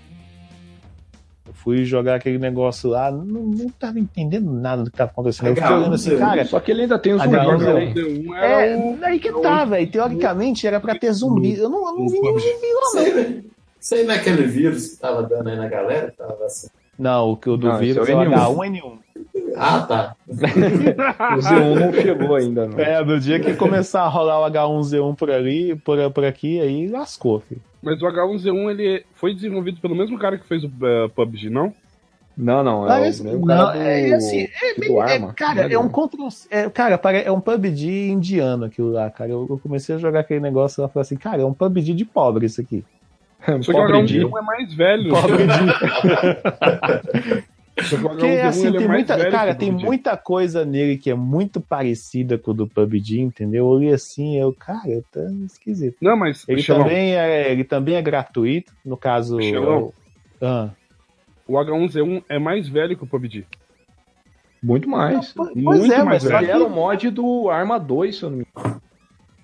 [1.46, 5.48] Eu fui jogar aquele negócio lá, não, não tava entendendo nada do que tava acontecendo.
[5.48, 7.58] Eu fiquei olhando assim, cara, Só que ele ainda tem os H1Z1.
[7.58, 7.94] zumbis, O?
[7.94, 8.98] D1 era é, o.
[9.04, 9.90] aí que tá, velho.
[9.90, 11.56] Teoricamente era pra ter zumbi.
[11.56, 13.56] Eu não, eu não vi nenhum zumbi lá, não.
[13.80, 16.12] Isso aí não é aquele vírus que tava dando aí na galera?
[16.16, 16.68] Tava assim.
[16.98, 18.98] Não, o que o do Não, vírus é é o o H1N1.
[19.56, 20.16] Ah, tá.
[20.28, 22.78] O Z1 não chegou ainda, não.
[22.78, 26.88] É, no dia que começar a rolar o H1Z1 por ali, por, por aqui, aí
[26.88, 27.60] lascou, filho.
[27.86, 31.72] Mas o H1Z1 ele foi desenvolvido pelo mesmo cara que fez o eh, PUBG, não?
[32.36, 32.84] Não, não.
[32.84, 34.48] É Parece- o mesmo não, cara do, é assim,
[34.88, 35.30] do arma.
[35.30, 36.18] É, cara, é um contra.
[36.50, 39.30] É, cara, é um PUBG indiano aquilo lá, cara.
[39.30, 41.94] Eu, eu comecei a jogar aquele negócio lá e falei assim, cara, é um PUBG
[41.94, 42.84] de pobre isso aqui.
[43.62, 44.22] Só que o Pobre H1Z1 dia.
[44.22, 45.10] é mais velho.
[45.10, 45.44] Pobre
[47.76, 51.60] Porque H1Z1 assim, é tem mais muita, cara, tem muita coisa nele que é muito
[51.60, 53.64] parecida com o do PUBG, entendeu?
[53.64, 55.96] Eu olhei assim, eu, cara, tá esquisito.
[56.00, 59.36] Não, mas, Ele Michelão, também, é, ele também é gratuito, no caso.
[59.36, 59.92] Michelão.
[60.40, 60.70] Ah.
[61.46, 63.44] o H1Z1 é mais velho que o PUBG.
[64.62, 65.32] Muito mais.
[65.34, 66.50] Pois Muito é, mais mas velho.
[66.50, 68.80] Era o mod do Arma 2, se eu não me engano.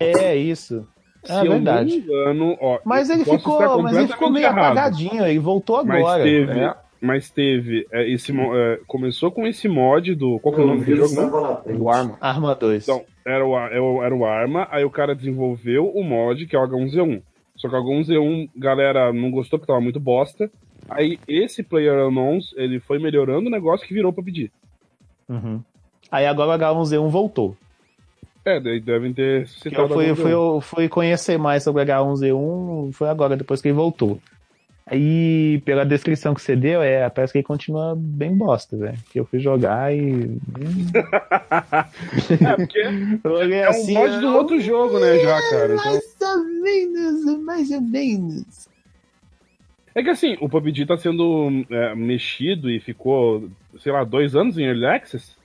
[0.01, 0.87] é isso.
[1.23, 1.91] Se É eu não verdade.
[1.91, 5.85] me engano, ó, Mas eu ele ficou, mas ele ficou meio errado, apagadinho, ele voltou
[5.85, 6.25] Mas agora.
[6.25, 6.75] teve, É.
[7.03, 10.85] mas teve é, esse é, começou com esse mod do qual que é o nome
[10.85, 11.15] do jogo?
[11.67, 11.75] né?
[11.77, 12.17] Do Arma.
[12.21, 12.83] Arma 2.
[12.85, 16.55] Então, era o, era o- era o Arma, aí o cara desenvolveu o mod, que
[16.55, 17.21] é o H1Z1.
[17.57, 20.51] Só que o H1Z1, galera, não gostou porque tava muito bosta.
[20.89, 24.51] Aí esse Player Unknowns, ele foi melhorando o negócio que virou o PUBG.
[25.29, 25.61] Uhum.
[26.11, 27.57] Aí agora o H1Z1 voltou.
[28.45, 30.17] É, daí devem ter Que eu citado fui, H1Z1.
[30.17, 34.19] fui, eu fui conhecer mais sobre o H1Z1, foi agora, depois que ele voltou.
[34.85, 38.99] Aí, pela descrição que você deu, é, parece que ele continua bem bosta, velho.
[39.11, 40.37] Que eu fui jogar e.
[42.41, 42.79] É, porque
[43.55, 43.95] é um assim.
[43.95, 45.75] mod do outro jogo, né, já, cara.
[45.75, 48.69] Então, Mais ou menos, mais ou menos.
[49.95, 54.57] É que assim, o PUBG tá sendo é, mexido e ficou, sei lá, dois anos
[54.59, 55.37] em Early Access?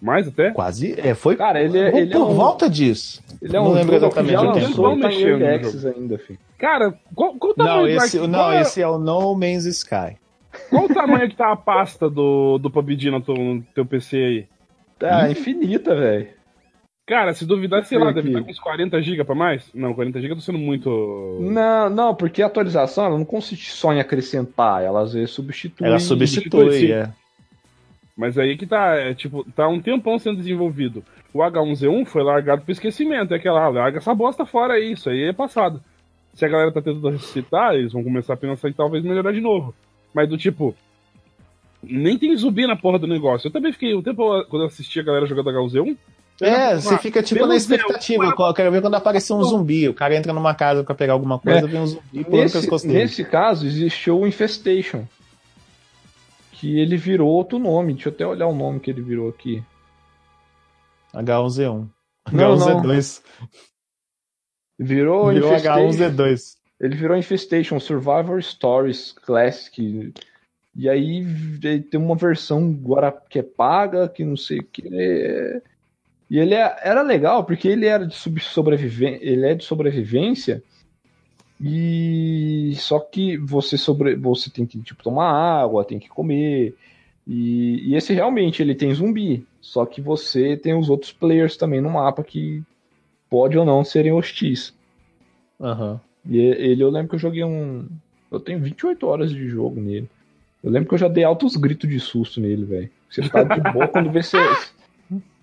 [0.00, 0.50] Mais até?
[0.50, 0.94] Quase.
[1.00, 3.22] É, foi Cara, ele é, por, ele é por um, volta disso.
[3.40, 5.46] ele é não um lembro jogo que exatamente já lançou e tá em Mexendo Early
[5.46, 6.38] Access ainda, filho.
[6.58, 8.26] Cara, qual, qual o Não, tamanho do esse, arquivo?
[8.26, 10.16] não, é- esse é o No Man's Sky.
[10.70, 14.16] qual o tamanho que tá a pasta do, do PUBG no teu, no teu PC
[14.16, 14.46] aí?
[14.98, 16.28] Tá infinita, velho.
[17.06, 19.70] Cara, se duvidar, sei lá, deve estar com uns 40 GB pra mais?
[19.72, 21.38] Não, 40 GB tá sendo muito.
[21.40, 25.86] Não, não, porque a atualização ela não consiste só em acrescentar, ela às vezes substitui.
[25.86, 27.10] Ela substitui, substitui, é.
[28.16, 31.04] Mas aí que tá, é, tipo, tá um tempão sendo desenvolvido.
[31.32, 35.08] O H1Z1 foi largado pro esquecimento, é aquela, ah, larga essa bosta fora aí, isso
[35.10, 35.80] aí é passado.
[36.36, 39.40] Se a galera tá tentando ressuscitar, eles vão começar a pensar em talvez melhorar de
[39.40, 39.74] novo.
[40.12, 40.76] Mas do tipo,
[41.82, 43.48] nem tem zumbi na porra do negócio.
[43.48, 45.96] Eu também fiquei um tempo quando eu assisti a galera jogando H1Z1.
[46.42, 48.24] É, você ah, fica tipo na Deus, expectativa.
[48.26, 49.88] Eu quero ver quando aparecer um zumbi.
[49.88, 51.66] O cara entra numa casa pra pegar alguma coisa, É.
[51.66, 55.06] vem um zumbi Nesse, nesse caso, existiu o Infestation.
[56.52, 57.94] Que ele virou outro nome.
[57.94, 59.62] Deixa eu até olhar o nome que ele virou aqui.
[61.14, 61.88] H1Z1.
[62.32, 62.82] Não, não.
[64.80, 64.86] H1Z2.
[64.86, 65.90] Virou, Virou Infestation.
[65.90, 66.56] H1Z2.
[66.80, 70.12] Ele virou Infestation Survivor Stories Classic.
[70.74, 71.24] E aí
[71.90, 74.82] tem uma versão agora que é paga, que não sei o que.
[74.92, 75.62] é-
[76.28, 80.62] E ele é- era legal porque ele era de sobreviven- ele é de sobrevivência.
[81.60, 86.74] E só que você sobre você tem que tipo tomar água, tem que comer.
[87.26, 91.80] E, e esse realmente ele tem zumbi, só que você tem os outros players também
[91.80, 92.62] no mapa que
[93.30, 94.74] pode ou não serem hostis.
[95.60, 96.00] Aham.
[96.28, 97.86] E ele, eu lembro que eu joguei um.
[98.30, 100.08] Eu tenho 28 horas de jogo nele.
[100.62, 102.90] Eu lembro que eu já dei altos gritos de susto nele, velho.
[103.08, 104.38] Você tá de boa quando vê você.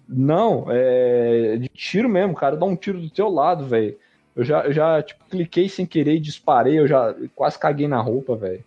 [0.07, 2.57] Não, é de tiro mesmo, cara.
[2.57, 3.95] Dá um tiro do teu lado, velho.
[4.35, 8.01] Eu já, eu já tipo, cliquei sem querer e disparei, eu já quase caguei na
[8.01, 8.63] roupa, velho.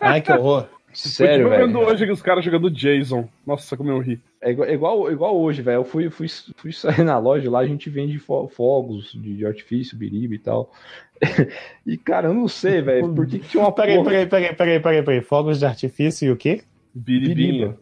[0.00, 0.68] Ai, que horror.
[0.94, 1.86] Sério, Tô vendo velho.
[1.90, 3.28] hoje que os caras jogando Jason.
[3.46, 4.20] Nossa, como eu ri.
[4.40, 5.76] É igual, igual, igual hoje, velho.
[5.76, 6.26] Eu fui, fui,
[6.56, 10.38] fui sair na loja lá, a gente vende fo- fogos de, de artifício, biriba e
[10.38, 10.72] tal.
[11.86, 14.54] E, cara, eu não sei, velho, por que, que tinha uma Peraí, porra- peraí, peraí,
[14.54, 15.20] peraí, peraí, peraí.
[15.20, 16.62] Fogos de artifício e o quê?
[16.94, 17.76] Biribinha.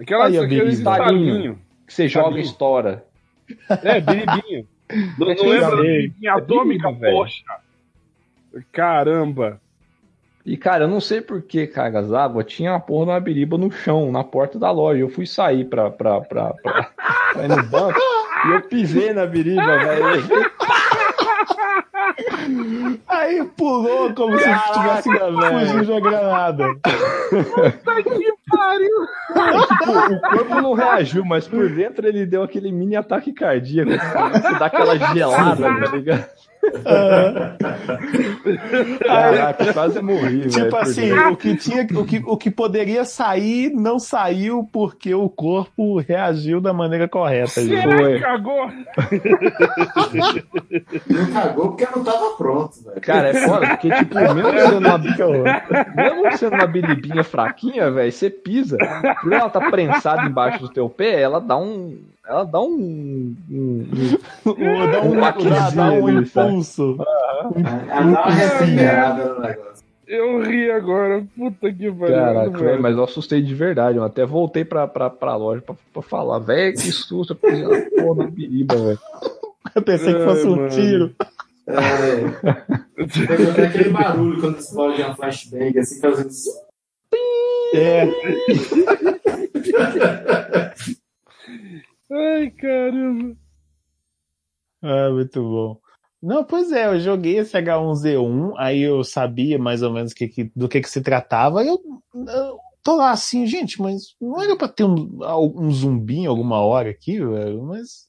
[0.00, 0.68] Aquelas, Aí, biriba.
[0.70, 1.56] estalinhos.
[1.86, 3.04] que você joga e estoura.
[3.82, 4.64] É, biribinha.
[5.18, 7.16] Não, não Sei, lembra biribinha É atômica, velho.
[7.16, 7.44] poxa.
[8.70, 9.60] Caramba.
[10.44, 13.56] E, cara, eu não sei por que, cargas d'água, tinha uma porra de uma biriba
[13.56, 15.00] no chão, na porta da loja.
[15.00, 16.90] Eu fui sair pra, pra, pra, pra,
[17.32, 18.00] pra ir no banco
[18.46, 20.22] e eu pisei na biriba, velho.
[23.08, 26.64] Aí pulou como se tivesse fugindo de uma granada.
[26.82, 29.06] Que pariu.
[29.66, 33.90] Tipo, o corpo não reagiu, mas por dentro ele deu aquele mini ataque cardíaco.
[33.90, 36.24] Você dá aquela gelada, tá ligado?
[39.04, 40.48] Caraca, quase morri.
[40.48, 45.12] Tipo por assim, o que, tinha, o, que, o que poderia sair não saiu porque
[45.14, 47.60] o corpo reagiu da maneira correta.
[47.60, 47.80] gente.
[47.80, 48.14] Será Foi.
[48.14, 48.70] que cagou?
[51.08, 53.00] Não cagou porque não tava pronto, velho.
[53.00, 54.98] Cara, é foda, porque, tipo, mesmo sendo uma,
[55.96, 58.76] mesmo sendo uma biribinha fraquinha, velho, você pisa,
[59.22, 61.98] por ela tá prensada embaixo do teu pé, ela dá um.
[62.26, 63.34] Ela dá um.
[63.50, 63.86] um, um-
[64.92, 66.96] Dá um, Um dá, dá um impulso.
[67.56, 69.84] Ela dá uma respirada no negócio.
[70.06, 71.24] Eu ri agora.
[71.36, 72.14] Puta que pariu.
[72.14, 72.64] Caraca, velho.
[72.64, 73.96] velho, mas eu assustei de verdade.
[73.96, 78.02] Eu até voltei pra, pra, pra loja pra, pra falar, velho, que susto, eu na
[78.02, 78.98] porra biriba, velho.
[79.74, 80.68] Eu pensei que Ai, fosse um mano.
[80.68, 81.14] tiro.
[81.66, 81.72] É.
[83.52, 86.28] Até aquele barulho quando explode uma flashbang, assim, fazendo.
[87.74, 88.04] É.
[92.12, 93.36] Ai, caramba.
[94.82, 95.80] Ah, muito bom.
[96.22, 100.52] Não, pois é, eu joguei esse H1Z1, aí eu sabia mais ou menos que, que-
[100.54, 101.80] do que, que se tratava, eu,
[102.14, 105.18] eu tô lá assim, gente, mas não era pra ter um,
[105.56, 108.06] um zumbi em alguma hora aqui, velho, mas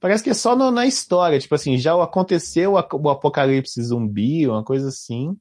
[0.00, 2.78] parece que é só no- na história, tipo assim, já aconteceu o
[3.10, 5.36] apocalipse zumbi, uma coisa assim,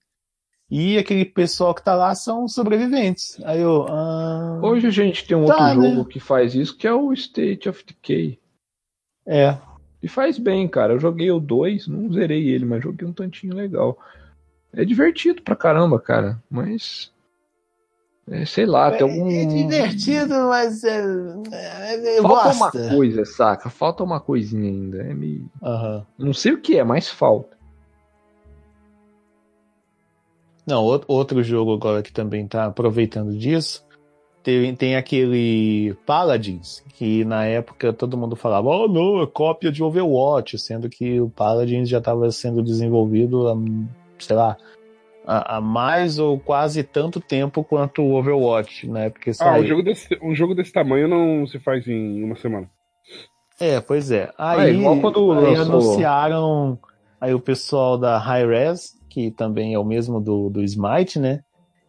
[0.70, 3.40] e aquele pessoal que tá lá são sobreviventes.
[3.44, 5.90] Aí eu, ah, Hoje a gente tem um Tá, outro né?
[5.90, 8.40] jogo que faz isso, que é o State of Decay.
[9.26, 9.58] é,
[10.02, 10.94] E faz bem, cara.
[10.94, 13.98] Eu joguei o 2, não zerei ele, mas joguei um tantinho legal.
[14.72, 16.42] É divertido pra caramba, cara.
[16.50, 17.12] Mas.
[18.30, 19.28] é, sei lá, tem algum.
[19.32, 21.02] é divertido, mas é,
[21.52, 23.70] é, Falta uma coisa, saca?
[23.72, 25.02] Falta uma coisinha ainda.
[25.02, 25.50] É meio.
[25.64, 26.06] Aham.
[26.18, 27.58] Não sei o que é, mas falta.
[30.70, 33.84] Não, out- outro jogo agora que também tá aproveitando disso.
[34.44, 39.84] Tem, tem aquele Paladins, que na época todo mundo falava, oh não, é cópia de
[39.84, 43.56] Overwatch, sendo que o Paladins já estava sendo desenvolvido há,
[44.20, 44.56] sei lá,
[45.26, 49.66] há, há mais ou quase tanto tempo quanto o Overwatch, na época que Ah, um
[49.66, 52.70] jogo, desse, um jogo desse tamanho não se faz em uma semana.
[53.60, 54.32] É, pois é.
[54.38, 56.80] Ah, Aí, igual quando aí lançou- anunciaram
[57.20, 61.42] aí o pessoal da Hi-Res, que também é o mesmo do, do Smite, né?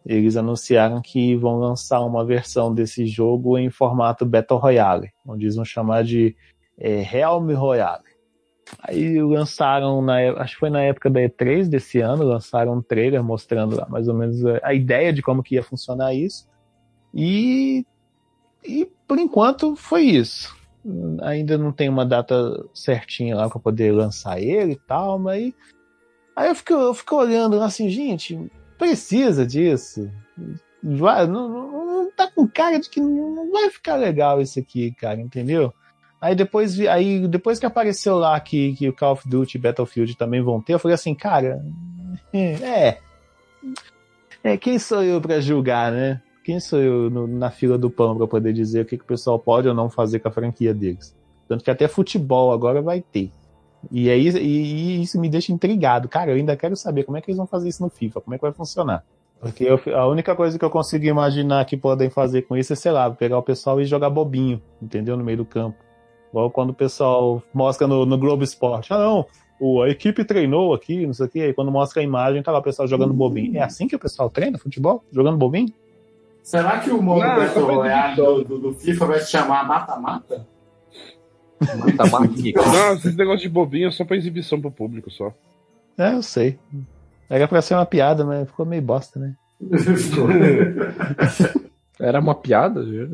[0.05, 5.55] Eles anunciaram que vão lançar uma versão desse jogo em formato Battle Royale, onde eles
[5.55, 6.35] vão chamar de
[6.77, 8.03] é, Helm Royale.
[8.83, 12.81] Aí lançaram, na, é- acho que foi na época da E3 desse ano, lançaram um
[12.81, 16.47] trailer mostrando lá mais ou menos a, a ideia de como que ia funcionar isso.
[17.13, 17.85] E,
[18.63, 20.59] e por enquanto foi isso
[21.21, 22.35] ainda não tem uma data
[22.73, 25.53] certinha lá para poder lançar ele e tal, mas
[26.41, 28.39] aí, eu, fico, eu fico olhando assim, gente,
[28.77, 30.09] precisa disso.
[30.83, 34.91] Vai, não, não, não tá com cara de que não vai ficar legal isso aqui,
[34.91, 35.73] cara, entendeu?
[36.19, 40.15] Aí depois, aí depois que apareceu lá que, que o Call of Duty e Battlefield
[40.17, 41.63] também vão ter, eu falei assim, cara,
[42.33, 42.97] é.
[44.43, 46.21] É, quem sou eu para julgar, né?
[46.43, 49.07] Quem sou eu no- na fila do pão para poder dizer o que, que o
[49.07, 51.15] pessoal pode ou não fazer com a franquia deles?
[51.47, 53.31] Tanto que até futebol agora vai ter.
[53.89, 56.07] E, aí, e, e isso me deixa intrigado.
[56.07, 58.35] Cara, eu ainda quero saber como é que eles vão fazer isso no FIFA, como
[58.35, 59.03] é que vai funcionar.
[59.39, 62.75] Porque eu- a única coisa que eu consigo imaginar que podem fazer com isso é,
[62.75, 65.17] sei lá, pegar o pessoal e jogar bobinho, entendeu?
[65.17, 65.77] No meio do campo.
[66.29, 68.93] Igual quando o pessoal mostra no, no Globo Esporte.
[68.93, 69.25] Ah, não,
[69.59, 71.39] o, a equipe treinou aqui, não sei o quê.
[71.41, 73.57] Aí quando mostra a imagem, tá lá o pessoal jogando bobinho.
[73.57, 75.03] É assim que o pessoal treina futebol?
[75.11, 75.73] Jogando bobinho?
[76.43, 80.47] Será que o modo é Royale do, do, do FIFA vai se chamar mata-mata?
[81.97, 82.59] Tá magnífico.
[82.65, 85.33] Não, esse negócio de bobinho é só pra exibição pro público só.
[85.97, 86.57] É, eu sei.
[87.29, 89.35] Era pra ser uma piada, mas ficou meio bosta, né?
[91.99, 93.09] Era uma piada, viu?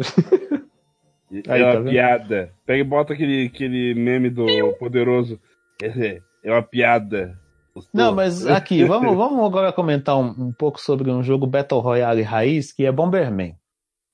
[1.31, 1.89] é Aí, uma tá vendo?
[1.89, 2.53] piada.
[2.65, 4.45] Pega e bota aquele, aquele meme do
[4.79, 5.39] poderoso.
[5.81, 7.37] É, é uma piada.
[7.93, 12.23] Não, mas aqui, vamos, vamos agora comentar um, um pouco sobre um jogo Battle Royale
[12.23, 13.55] raiz, que é Bomberman.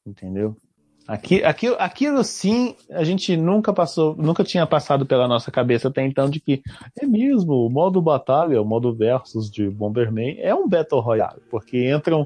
[0.06, 0.58] Entendeu?
[1.06, 6.06] Aqui, aqui, aquilo sim, a gente nunca passou, nunca tinha passado pela nossa cabeça até
[6.06, 6.62] então de que
[6.98, 11.92] é mesmo, o modo batalha, o modo versus de Bomberman é um Battle Royale, porque
[11.92, 12.26] entram,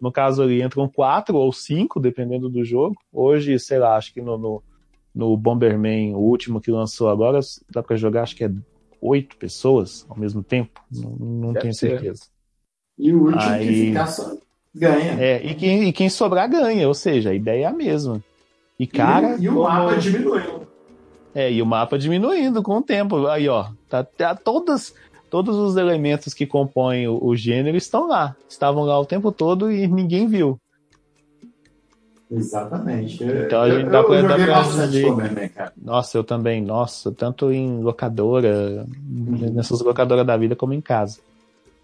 [0.00, 2.96] no caso ali, entram quatro ou cinco, dependendo do jogo.
[3.12, 4.62] Hoje, sei lá, acho que no, no,
[5.14, 7.38] no Bomberman, o último que lançou agora,
[7.70, 8.50] dá pra jogar, acho que é
[9.00, 10.82] oito pessoas ao mesmo tempo.
[10.90, 11.90] Não, não tenho ser.
[11.90, 12.24] certeza.
[12.98, 14.36] E o último que Aí- ficar só
[14.76, 15.12] ganha.
[15.20, 18.22] É, e quem, e quem sobrar ganha, ou seja, a ideia é a mesma.
[18.78, 20.66] E cara, e, e o como- mapa diminuiu.
[21.34, 23.26] é, e o mapa diminuindo com o tempo.
[23.26, 24.94] Aí, ó, tá, tá todas,
[25.30, 28.36] todos os elementos que compõem o, o gênero estão lá.
[28.48, 30.58] Estavam lá o tempo todo e ninguém viu.
[32.30, 33.22] Exatamente.
[33.22, 34.02] Então a gente eu, pra
[34.36, 35.72] bastante dizer- Bomberman, cara.
[35.80, 38.84] Nossa, eu também, nossa, tanto em locadora,
[39.54, 41.20] nessas locadoras da vida, como em casa.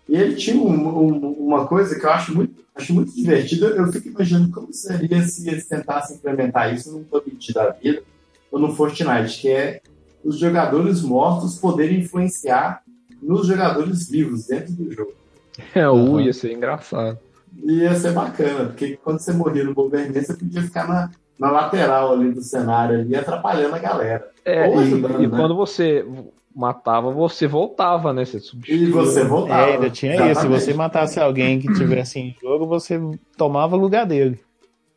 [0.08, 3.66] E ele tinha um- um- uma coisa que eu acho muito, acho muito divertida.
[3.68, 8.02] Eu fico imaginando como seria se eles tentassem implementar isso num PUBG da vida
[8.50, 9.80] ou no Fortnite, que é
[10.24, 12.82] os jogadores mortos poderem influenciar
[13.22, 15.12] nos jogadores vivos dentro do jogo.
[15.74, 17.18] É, o ia ser engraçado.
[17.62, 21.50] E ia ser bacana, porque quando você morria no Bomberman, você podia ficar na, na
[21.50, 24.30] lateral ali do cenário ali, atrapalhando a galera.
[24.46, 25.36] É, Ou e, ajudando, e né?
[25.38, 26.06] quando você
[26.54, 28.24] matava, você voltava, né?
[28.24, 28.90] Você E substituía.
[28.90, 29.70] você voltava.
[29.70, 30.22] É, ainda tinha isso.
[30.24, 30.60] Se Exatamente.
[30.60, 33.00] você matasse alguém que tivesse em jogo, você
[33.36, 34.38] tomava o lugar dele.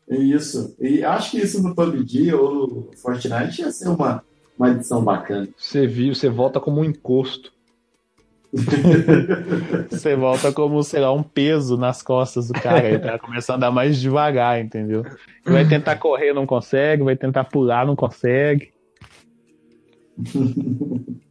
[0.08, 0.76] Isso.
[0.80, 4.22] E acho que isso no PUBG ou no Fortnite ia ser uma,
[4.58, 5.48] uma edição bacana.
[5.56, 7.52] Você viu, você volta como um encosto.
[9.90, 12.88] Você volta como, sei lá, um peso nas costas do cara.
[12.88, 15.04] Ele tá começando a andar mais devagar, entendeu?
[15.44, 17.02] Vai tentar correr, não consegue.
[17.02, 18.70] Vai tentar pular, não consegue.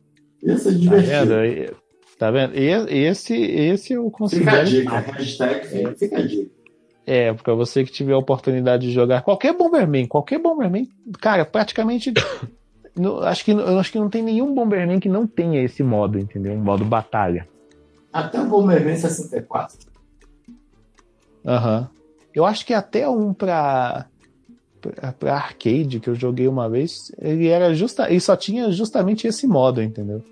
[0.46, 1.26] Ia ser Tá divertido.
[1.28, 1.46] vendo?
[1.46, 1.74] E-
[2.18, 2.56] Tá vendo?
[2.58, 4.66] E- Esse, esse eu Fica a considero.
[4.66, 5.00] dica.
[5.00, 6.52] Hashtag fica, fica a dica.
[7.06, 10.88] É, pra você que tiver a oportunidade de jogar qualquer Bomberman, qualquer Bomberman,
[11.20, 12.14] cara, praticamente.
[12.98, 16.18] no- acho, que, eu acho que não tem nenhum Bomberman que não tenha esse modo,
[16.18, 16.54] entendeu?
[16.54, 17.46] Um modo batalha.
[18.14, 19.78] Até o Bomberman 64.
[21.46, 21.90] Aham.
[22.34, 24.08] Eu acho que até um pra,
[24.82, 29.28] pra, pra arcade que eu joguei uma vez, ele era justa, ele só tinha justamente
[29.28, 30.24] esse modo, entendeu?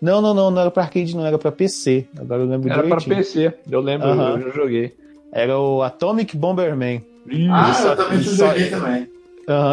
[0.00, 2.06] Não, não, não, não era pra arcade, não era pra PC.
[2.18, 3.50] Agora eu lembro Era pra direitinho.
[3.52, 4.30] PC, eu lembro, Aham.
[4.36, 4.94] eu já joguei.
[5.32, 7.04] Era o Atomic Bomberman.
[7.50, 9.08] Ah, só- eu também ele só- joguei também.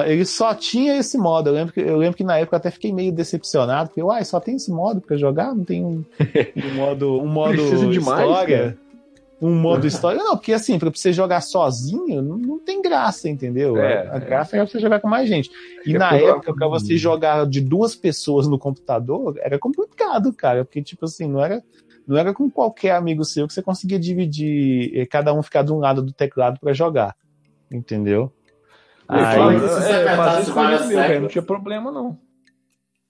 [0.07, 1.49] Ele só tinha esse modo.
[1.49, 4.23] Eu lembro, que, eu lembro que na época eu até fiquei meio decepcionado, porque, uai,
[4.25, 5.53] só tem esse modo pra jogar?
[5.55, 6.03] Não tem um,
[6.57, 8.57] um modo, um modo Precisa história?
[8.57, 8.77] cara.
[9.41, 10.17] Um modo história.
[10.23, 13.77] Não, porque assim, pra você jogar sozinho, não, não tem graça, entendeu?
[13.77, 15.49] É, a, a graça é pra você jogar com mais gente.
[15.85, 20.65] E É na época, pra você jogar de duas pessoas no computador, era complicado, cara.
[20.65, 21.63] Porque, tipo assim, não era,
[22.07, 25.71] não era com qualquer amigo seu que você conseguia dividir, eh, cada um ficar de
[25.71, 27.15] um lado do teclado pra jogar.
[27.71, 28.31] Entendeu?
[29.07, 29.55] Aí, Aí-
[29.93, 30.03] é,
[31.07, 32.17] velho, não tinha problema, não.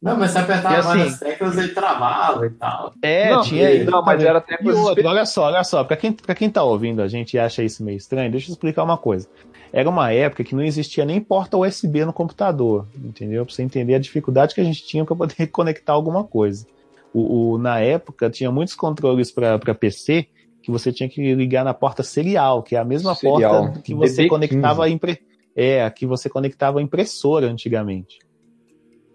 [0.02, 2.94] Não, mas se apertava E assim- várias teclas, ele travava e tal.
[3.02, 5.98] É, não, tinha e- não, mas era até E outra, olha só, olha só, pra
[5.98, 8.84] quem, pra quem tá ouvindo a gente e acha isso meio estranho, deixa eu explicar
[8.84, 9.28] uma coisa.
[9.74, 13.44] Era uma época que não existia nem porta USB no computador, entendeu?
[13.44, 16.66] Pra você entender a dificuldade que a gente tinha para poder conectar alguma coisa.
[17.14, 20.28] O, o- na época, tinha muitos controles para PC
[20.62, 23.64] que você tinha que ligar na porta serial, que é a mesma Serial.
[23.66, 24.30] porta que você DD15.
[24.30, 25.20] conectava a impre...
[25.56, 28.20] É, que você conectava a impressora antigamente.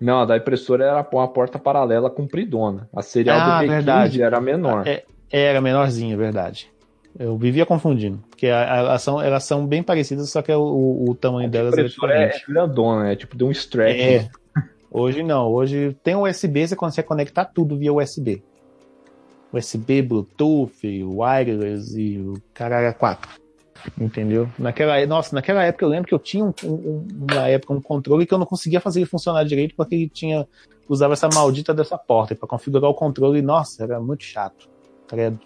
[0.02, 2.88] Não, a da impressora era uma porta paralela compridona.
[2.94, 4.22] A serial Ah, do D15 verdade.
[4.22, 4.86] era menor.
[4.86, 6.70] É, Era menorzinha, é verdade.
[7.18, 11.14] Eu vivia confundindo, porque elas são, elas são bem parecidas, só que o, o- o
[11.14, 12.46] tamanho a delas é impressora é, diferente.
[12.52, 13.90] grandona, é tipo de um strap.
[13.90, 14.28] É.
[14.90, 18.42] Hoje não, hoje tem USB, você consegue conectar tudo via USB.
[19.52, 20.72] USB, Bluetooth,
[21.04, 23.28] wireless e o caralho 4.
[24.00, 24.48] Entendeu?
[24.58, 28.26] Naquela, nossa, naquela época eu lembro que eu tinha um, um- uma época um controle
[28.26, 30.46] que eu não conseguia fazer ele funcionar direito porque ele tinha
[30.88, 33.40] usava essa maldita dessa porta para configurar o controle.
[33.42, 34.68] Nossa, era muito chato.
[35.08, 35.38] Credo.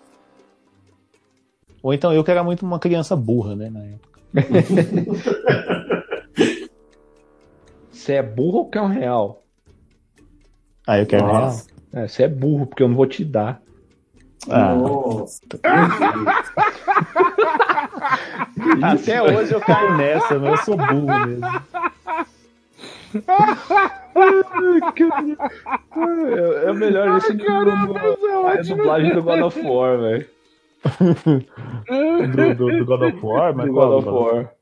[1.83, 4.21] Ou então eu que era muito uma criança burra, né, na época.
[7.91, 9.43] Você é burro ou quer um real?
[10.87, 11.41] Ah, eu quero real.
[11.41, 11.67] Nossa.
[11.93, 13.63] É, você é burro, porque eu não vou te dar.
[14.49, 15.41] Ah, Nossa.
[18.83, 21.47] Até hoje eu caio nessa, mas eu sou burro mesmo.
[25.97, 27.53] É, é melhor isso do que a
[28.77, 30.27] dublagem do God of War, velho.
[32.33, 34.53] Do, do- do God of War, mas Do God of War.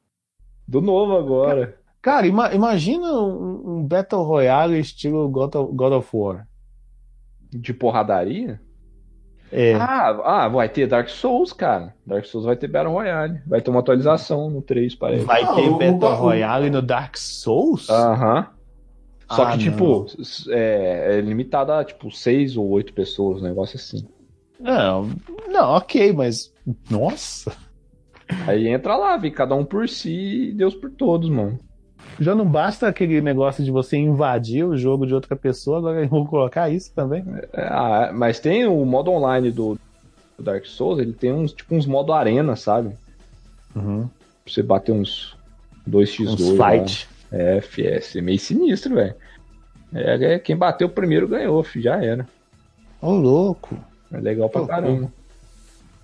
[0.66, 1.76] Do novo agora.
[2.01, 6.47] Cara, ima- imagina um, um Battle Royale estilo God of, God of War.
[7.51, 8.59] De porradaria?
[9.57, 9.74] É.
[9.74, 11.94] Ah, ah, vai ter Dark Souls, cara.
[12.05, 13.40] Dark Souls vai ter Battle Royale.
[13.46, 15.24] Vai ter uma atualização no 3, parece.
[15.24, 17.88] Vai Ah, ter Battle o- Royale no Dark Souls?
[17.88, 18.48] Aham.
[19.30, 20.07] Só Ah, que, tipo,
[20.50, 24.05] é, é limitado a, tipo, seis ou oito pessoas, um negócio assim.
[24.59, 25.09] Não,
[25.48, 26.52] não, ok, mas.
[26.90, 27.52] Nossa!
[28.46, 31.59] Aí entra lá, vem cada um por si e Deus por todos, mano.
[32.20, 36.09] Já não basta aquele negócio de você invadir o jogo de outra pessoa, agora eu
[36.09, 37.24] vou colocar isso também.
[37.52, 39.78] É, ah, mas tem o modo online do,
[40.38, 42.94] Dark Souls, ele tem uns, tipo, uns modo arena, sabe?
[43.74, 44.09] Uhum.
[44.44, 45.36] Pra você bater uns
[45.88, 46.26] 2x2.
[46.28, 46.70] Uns lá.
[46.70, 47.09] fight.
[47.30, 49.14] É, fi, é ser meio sinistro, velho.
[49.92, 52.26] É, é, quem bateu primeiro ganhou, fi, já era.
[53.00, 53.76] Ô, louco.
[54.12, 55.12] É legal pra Pô, caramba.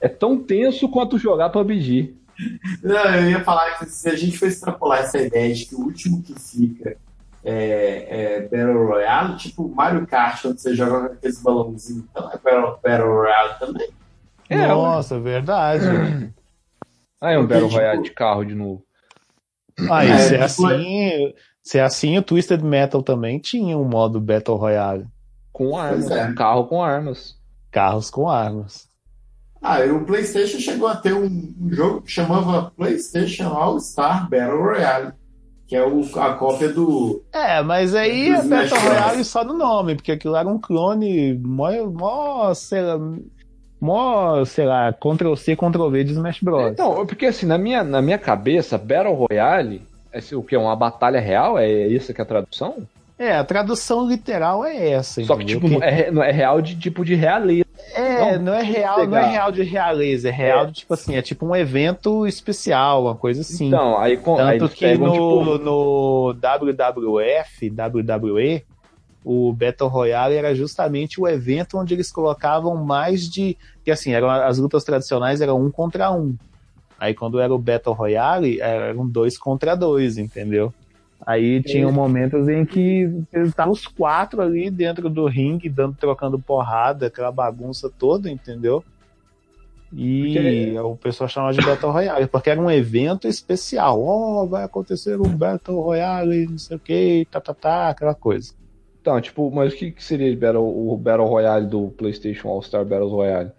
[0.01, 2.14] É tão tenso quanto jogar PUBG.
[2.82, 5.80] Não, eu ia falar que se a gente for extrapolar essa ideia de que o
[5.80, 6.97] último que fica
[7.45, 12.38] é, é Battle Royale, tipo Mario Kart, quando você joga com aqueles balãozinhos, então é
[12.38, 13.88] Battle, Battle Royale também.
[14.49, 15.84] É, Nossa, verdade.
[17.22, 18.82] Ah, é um Battle tipo- Royale de carro de novo.
[19.91, 23.76] Ah, e É, se é tipo, assim, se é assim, o Twisted Metal também tinha
[23.76, 25.07] um modo Battle Royale.
[25.53, 26.11] Com armas.
[26.11, 26.24] é.
[26.28, 27.36] Um carro com armas.
[27.70, 28.88] Carros com armas.
[29.63, 31.27] Ah, e o PlayStation chegou a ter um,
[31.61, 35.13] um jogo que chamava PlayStation All Star Battle Royale,
[35.69, 37.23] que é o- a cópia do.
[37.33, 41.71] É, mas aí é Battle Royale só no nome, porque aquilo era um clone mó,
[41.93, 42.99] mó sei lá,
[43.81, 46.73] mó, sei lá, Ctrl-C, Ctrl-V de Smash Bros.
[46.73, 49.83] Então, porque assim, na minha, na minha cabeça, Battle Royale
[50.13, 50.57] é assim, o que?
[50.57, 51.59] Uma batalha real?
[51.59, 52.77] É isso que é a tradução?
[53.19, 55.69] É, a tradução literal é essa, Só que, entendeu?
[55.69, 57.65] tipo, Que- é, é real de tipo de realeza.
[57.95, 61.16] É, Não, não é real, não é real de realeza, é real de tipo assim,
[61.16, 63.68] é tipo um evento especial, uma coisa assim.
[63.68, 68.64] Então, aí, com, aí Tanto eles que pegam, no, tipo, no WWF, WWE,
[69.24, 73.57] o Battle Royale era justamente o evento onde eles colocavam mais de.
[73.85, 76.37] Que assim, eram, as lutas tradicionais eram um contra um.
[76.99, 80.72] Aí quando era o Battle Royale, eram dois contra dois, entendeu?
[81.27, 87.07] Aí tinham momentos em que estavam os quatro ali dentro do ringue, dando, trocando porrada,
[87.07, 88.83] aquela bagunça toda, entendeu?
[89.93, 94.01] E o pessoal chamava de Battle Royale, porque era um evento especial.
[94.01, 98.55] Oh, vai acontecer um Battle Royale, não sei o que, tá, tá, tá, aquela coisa.
[99.01, 102.85] Então, tipo, mas o que, que seria Battle, o Battle Royale do PlayStation All Star
[102.85, 103.51] Battle Royale?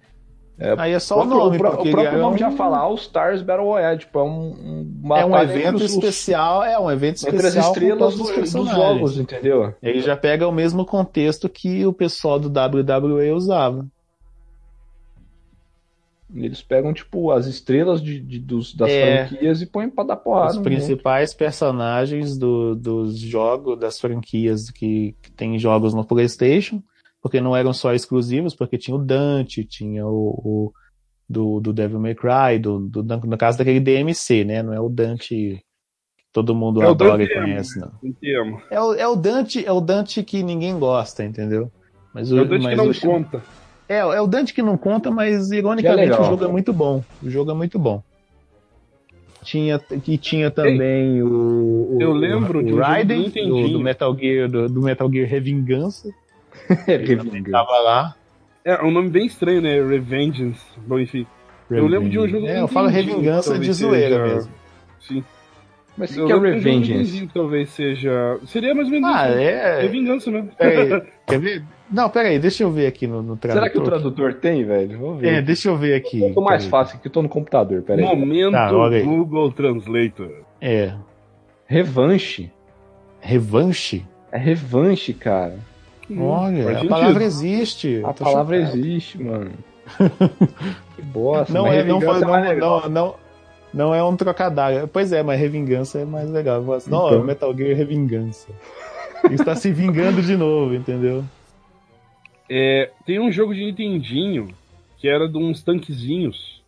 [0.78, 3.42] Aí é só o nome, porque o próprio ele nome um- já fala All Stars
[3.42, 7.38] Battle Royale, tipo, é um, um É um evento entre especial, é um evento entre
[7.38, 8.76] as especial estrelas todos do- os dos personagens.
[8.78, 9.74] jogos, entendeu?
[9.82, 13.88] Ele já pega o mesmo contexto que o pessoal do WWE usava.
[16.34, 19.26] Eles pegam, tipo, as estrelas de, de- dos, das É.
[19.28, 20.52] franquias e põem pra dar porrada.
[20.54, 26.82] Os principais personagens do- dos jogos, das franquias que, que tem jogos no PlayStation,
[27.22, 30.12] porque não eram só exclusivos, porque tinha o Dante, tinha o,
[30.44, 30.74] o-
[31.30, 34.62] do, do Devil May Cry, do, do- no caso daquele DMC, né?
[34.64, 35.60] Não é o Dante que
[36.34, 37.92] todo mundo É o adora e Dante conhece, não.
[38.04, 38.62] Entendo.
[38.70, 41.72] É o, é o Dante, é o Dante que ninguém gosta, entendeu?
[42.14, 43.42] Mas É o Dante mas que não o- conta.
[43.88, 46.22] É, é o Dante que não conta, mas ironicamente legal.
[46.22, 47.04] o jogo é muito bom.
[47.22, 48.02] O jogo é muito bom.
[49.44, 51.98] Tinha, que tinha também o, o.
[52.00, 55.12] eu lembro o de um jogo do Raiden, do, do Metal Gear, do, do Metal
[55.12, 56.10] Gear Revingança.
[56.88, 58.16] Ele também tava lá.
[58.64, 59.74] É um nome bem estranho, né?
[59.82, 60.62] Revengeance.
[60.86, 61.26] Bom, enfim.
[61.70, 64.52] Eu lembro de um jogo É, eu falo Revingança de talvez zoeira seja- mesmo.
[65.00, 65.24] Sim.
[65.98, 67.28] Mas o que é um Revengeance?
[67.28, 68.40] Que talvez seja.
[68.48, 69.38] Seria mais ou menos Ah, isso.
[69.40, 69.86] é.
[69.86, 70.50] É vingança mesmo.
[70.58, 71.64] Peraí, quer ver?
[71.92, 73.64] Não, peraí, deixa eu ver aqui no, no tradutor.
[73.64, 74.98] Será que o tradutor tem, velho?
[75.00, 75.28] Vamos ver.
[75.34, 76.22] É, deixa eu ver aqui.
[76.24, 76.70] Eu tô mais peraí.
[76.70, 78.04] fácil que eu tô no computador, peraí.
[78.06, 79.04] Momento Tá, olha aí.
[79.04, 80.32] Google Translator.
[80.62, 80.94] É.
[81.66, 82.52] Revanche.
[83.20, 84.06] Revanche?
[84.32, 85.58] É revanche, cara.
[86.20, 86.90] Olha, faz a sentido.
[86.90, 88.02] palavra existe.
[88.04, 88.78] A palavra chocado.
[88.78, 89.52] existe, mano.
[90.96, 91.54] que bosta.
[91.54, 93.16] Não é, não, revingança foi, mais não, não, não,
[93.74, 94.88] não é um trocadilho.
[94.88, 96.62] Pois é, mas revingança é mais legal.
[96.64, 97.24] Eu assim, Não, Então.
[97.24, 98.48] Metal Gear Revingança.
[99.24, 101.24] Ele está se vingando de novo, entendeu?
[102.50, 104.50] É, tem um jogo de Nintendinho
[104.98, 106.62] que era de uns tanquezinhos.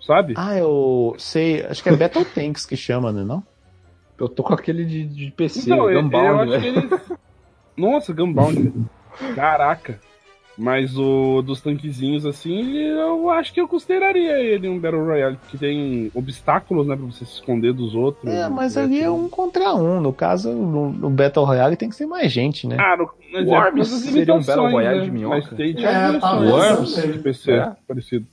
[0.00, 0.34] Sabe?
[0.36, 3.24] Ah, eu sei, acho que é Battle Tanks que chama, né?
[3.24, 3.42] Não?
[4.18, 6.78] Eu tô com aquele de, de PC, Então, eu, eu Gunbound, acho que né?
[6.78, 7.02] eles.
[7.76, 8.72] Nossa, Gunbound.
[9.34, 10.00] Caraca.
[10.58, 15.58] Mas o dos tanquezinhos, assim, eu acho que eu consideraria ele um Battle Royale, porque
[15.58, 18.32] tem obstáculos, né, pra você se esconder dos outros.
[18.32, 20.00] É, mas ali é um contra um.
[20.00, 22.78] No caso, no, no Battle Royale tem que ser mais gente, né?
[22.80, 25.04] Ah, no, mas Worms é causa das seria um Battle limitações, Royale né?
[25.04, 25.36] de minhoca?
[25.36, 26.40] Mas tem, É, tinha tá.
[26.40, 26.94] Worms.
[27.12, 27.72] de PC, É.
[27.86, 28.26] parecido.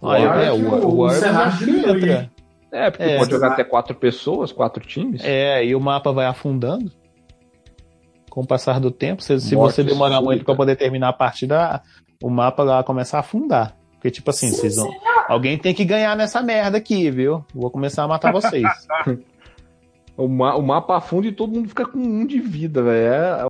[0.00, 1.18] Olha, Olha é, que o, o- o o Worms
[1.58, 2.30] que hein?
[2.70, 5.22] É, porque É, pode jogar até quatro pessoas, quatro times.
[5.24, 6.92] É, e o mapa vai afundando
[8.28, 9.22] com o passar do tempo.
[9.22, 10.24] Se, se você demorar súbita.
[10.26, 11.82] muito pra poder terminar a partida,
[12.22, 13.76] o mapa lá começa a afundar.
[13.94, 14.88] Porque, tipo assim, vocês vão.
[15.28, 17.44] Alguém tem que ganhar nessa merda aqui, viu?
[17.54, 18.64] Vou começar a matar vocês.
[20.16, 23.46] O, ma- o mapa afunda e todo mundo fica com um de vida, velho.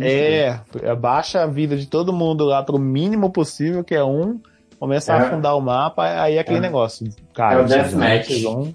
[0.00, 4.40] É, é, baixa a vida de todo mundo lá pro mínimo possível, que é um.
[4.78, 5.20] Começa a É.
[5.26, 6.60] afundar o mapa, aí é aquele É.
[6.60, 7.08] negócio.
[7.34, 8.26] Cara, É o deathmatch.
[8.26, 8.72] vocês vão-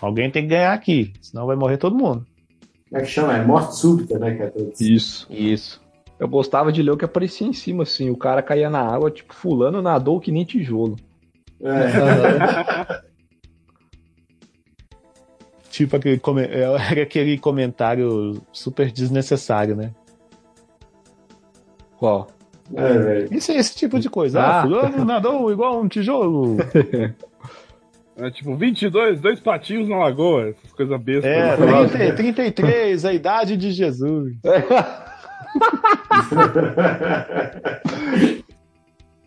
[0.00, 2.26] Alguém tem que ganhar aqui, senão vai morrer todo mundo.
[2.92, 3.34] Como é que chama?
[3.38, 4.34] É morte súbita, né?
[4.34, 4.78] Que é todos.
[4.78, 5.26] Isso.
[5.30, 5.80] Isso.
[6.18, 8.10] Eu gostava de ler o que aparecia em cima, assim.
[8.10, 10.96] O cara caía na água, tipo, fulano nadou que nem tijolo.
[11.62, 13.02] É.
[15.70, 16.20] Tipo aquele,
[16.50, 19.90] era aquele comentário super desnecessário, né?
[21.98, 22.26] Qual?
[22.74, 23.34] É, velho.
[23.34, 24.38] Isso é esse tipo de coisa.
[24.38, 24.62] Ah, Ah.
[24.64, 26.58] fulano nadou igual um tijolo.
[28.16, 31.24] É tipo 22, dois patinhos na lagoa, essas coisas bestas.
[31.24, 31.86] É, né?
[31.86, 34.34] 30, 33, a idade de Jesus.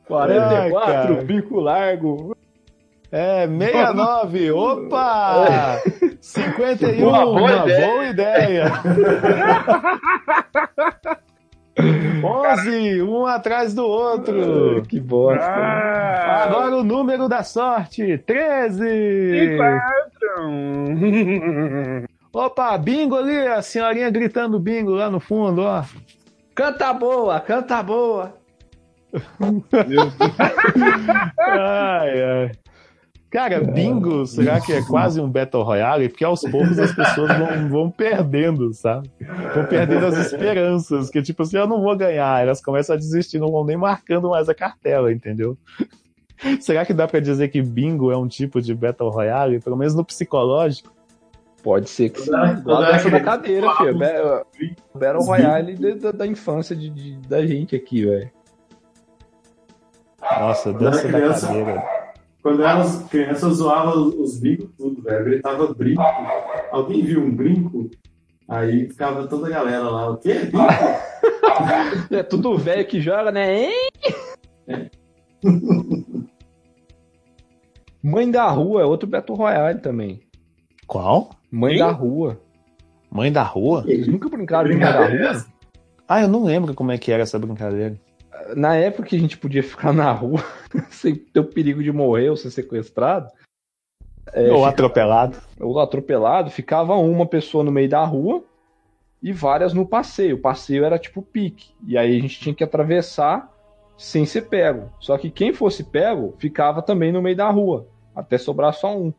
[0.07, 0.71] 44,
[1.15, 1.23] cara.
[1.23, 2.35] bico largo.
[3.11, 5.79] É, 69, opa!
[6.21, 7.87] 51, Boa, boa uma ideia.
[7.87, 8.71] boa ideia.
[11.77, 14.81] 11, um atrás do outro.
[14.87, 15.43] Que bosta.
[15.45, 18.85] Ah, Agora o número da sorte, 13.
[18.85, 20.05] que quatro.
[22.33, 25.83] Opa, bingo ali, a senhorinha gritando bingo lá no fundo, ó.
[26.53, 28.33] Canta boa, canta boa.
[29.39, 30.13] Meu Deus.
[31.39, 32.51] Ai, ai.
[33.31, 36.07] Cara, bingo, será que é quase um Battle Royale?
[36.07, 39.09] Porque aos poucos as pessoas vão, vão perdendo, sabe?
[39.53, 42.41] Vão perdendo as esperanças, que tipo assim, eu não vou ganhar.
[42.41, 45.57] Elas começam a desistir, não vão nem marcando mais a cartela, entendeu?
[46.61, 49.59] Será que dá pra dizer que bingo é um tipo de Battle Royale?
[49.59, 50.93] Pelo menos no psicológico?
[51.63, 52.31] Pode ser que sim.
[52.31, 53.97] Dessa da cadeira, filho.
[54.93, 58.29] Battle, Royale da, da- da infância de, de- da gente aqui, velho.
[60.21, 62.04] Nossa, dança da cadeira.
[62.45, 65.17] Quando eu era criança, eu zoava os, os brincos tudo, velho.
[65.17, 66.03] Eu gritava brinco.
[66.69, 67.89] Alguém viu um brinco?
[68.47, 70.11] Aí ficava toda a galera lá.
[70.11, 70.35] O quê?
[70.41, 70.63] Brinco?
[72.11, 73.63] É tudo velho que joga, né?
[73.63, 74.91] Hein?
[78.03, 80.21] Mãe da Rua é outro Battle Royale também.
[80.85, 81.31] Qual?
[81.49, 82.39] Mãe da Rua.
[83.09, 83.81] Mãe da rua?
[83.81, 85.07] Vocês nunca brincaram de Mãe da.
[85.07, 85.45] Rua?
[86.07, 87.99] Ah, eu não lembro como é que era essa brincadeira.
[88.55, 90.43] Na época que a gente podia ficar na rua
[90.89, 93.29] sem ter o perigo de morrer ou ser sequestrado,
[94.33, 95.37] é, Ou atropelado.
[95.59, 98.43] ou atropelado, ficava uma pessoa no meio da rua
[99.21, 100.35] e várias no passeio.
[100.35, 101.71] O passeio era tipo pique.
[101.87, 103.51] E aí a gente tinha que atravessar
[103.97, 104.89] sem ser pego.
[104.99, 109.13] Só que quem fosse pego ficava também no meio da rua, até sobrar só um.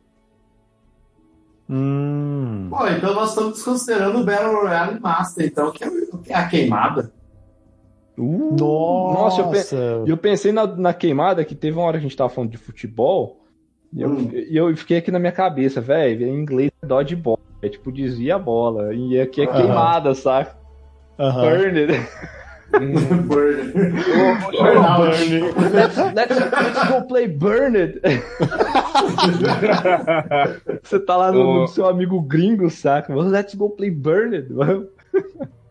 [1.69, 2.67] Hum.
[2.69, 6.35] Pô, então nós estamos desconsiderando o Battle Royale Master, então, que é o- que é
[6.35, 7.11] a queimada.
[8.17, 9.63] Nossa, eu, pe-
[10.05, 12.49] E eu pensei na, na queimada que teve uma hora que a gente tava falando
[12.51, 13.43] de futebol.
[13.93, 14.29] E eu, Hum.
[14.33, 16.25] eu fiquei aqui na minha cabeça, velho.
[16.27, 17.39] Em inglês é dodgeball.
[17.61, 18.93] É tipo, desvia a bola.
[18.93, 19.61] E aqui é Aham.
[19.61, 20.57] queimada, saca?
[21.19, 21.41] Aham.
[21.41, 21.87] Burned.
[23.27, 23.73] Burn.
[25.73, 27.99] let's, let's, let's go play Burned.
[30.83, 31.53] Você tá lá no, Ô.
[31.61, 33.15] no seu amigo gringo, saca?
[33.15, 34.47] Let's go play Burned.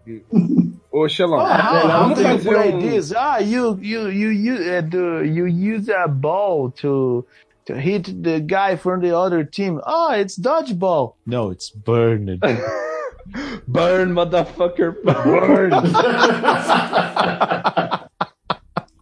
[0.97, 2.79] Ô, Xelão, Ah, how vamos do you fazer play um...
[2.79, 3.13] this?
[3.13, 7.23] Ah, you you you you uh, do you use a ball to
[7.67, 9.79] to hit the guy from the other team.
[9.87, 11.17] Oh, it's dodgeball.
[11.27, 12.41] No, it's burned.
[13.69, 14.95] Burn, motherfucker.
[15.05, 15.71] Burn.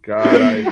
[0.02, 0.66] Caralho.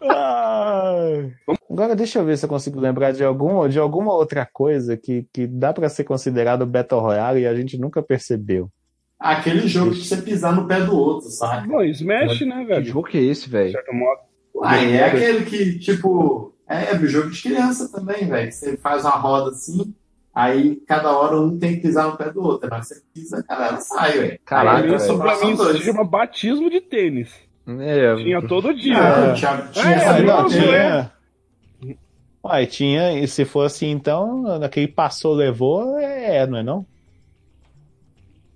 [0.00, 1.32] Ai.
[1.68, 5.26] Agora deixa eu ver se eu consigo lembrar de algum de alguma outra coisa que,
[5.32, 8.70] que dá pra ser considerado Battle Royale e a gente nunca percebeu.
[9.18, 11.66] Aquele jogo de você pisar no pé do outro, saca?
[11.66, 12.84] Bom, Smash, né, Que velho?
[12.84, 13.72] jogo que é esse, De velho?
[13.72, 14.20] certo modo.
[14.62, 18.52] Aí é aquele que, tipo, é, é jogo de criança também, velho.
[18.52, 19.92] Você faz uma roda assim,
[20.34, 22.68] aí cada hora um tem que pisar no pé do outro.
[22.70, 24.40] Mas você pisa, a galera sai, velho.
[24.44, 27.30] Caraca, Aí, Isso pra mim se chama batismo de tênis.
[27.80, 28.96] É, Tinha todo dia.
[28.98, 31.12] Ah, tinha, tinha É, não, tinha.
[32.42, 36.86] Uai, tinha, e se for assim, então, naquele passou, levou, é, não é não?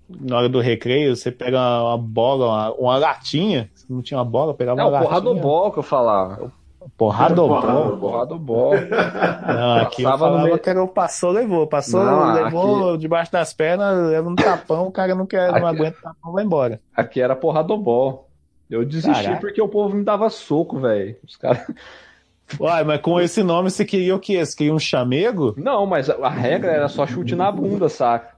[0.09, 4.25] Na hora do recreio, você pega uma bola, uma, uma latinha, se não tinha uma
[4.25, 5.09] bola, pegava é uma o latinha.
[5.09, 6.51] porradobol que eu falava.
[6.97, 7.61] Porradobol.
[7.61, 7.97] Porradobol.
[8.11, 8.71] Porradobol.
[8.75, 11.65] Não, aqui eu Passava no falava meio- que era o passou, levou.
[11.65, 15.77] Passou, Não, levou debaixo das pernas, leva um tapão, o cara não quer, não Aqui-
[15.77, 16.81] aguenta o tapão, vai embora.
[16.95, 18.27] Aqui era porradobol.
[18.69, 19.39] Eu desisti Caraca.
[19.41, 21.15] porque o povo me dava soco, velho.
[21.25, 21.65] Os caras.
[22.59, 24.45] Uai, mas com esse nome você queria o quê?
[24.45, 25.53] Você queria um chamego?
[25.57, 28.32] Não, mas a, a regra era só chute na bunda, saca?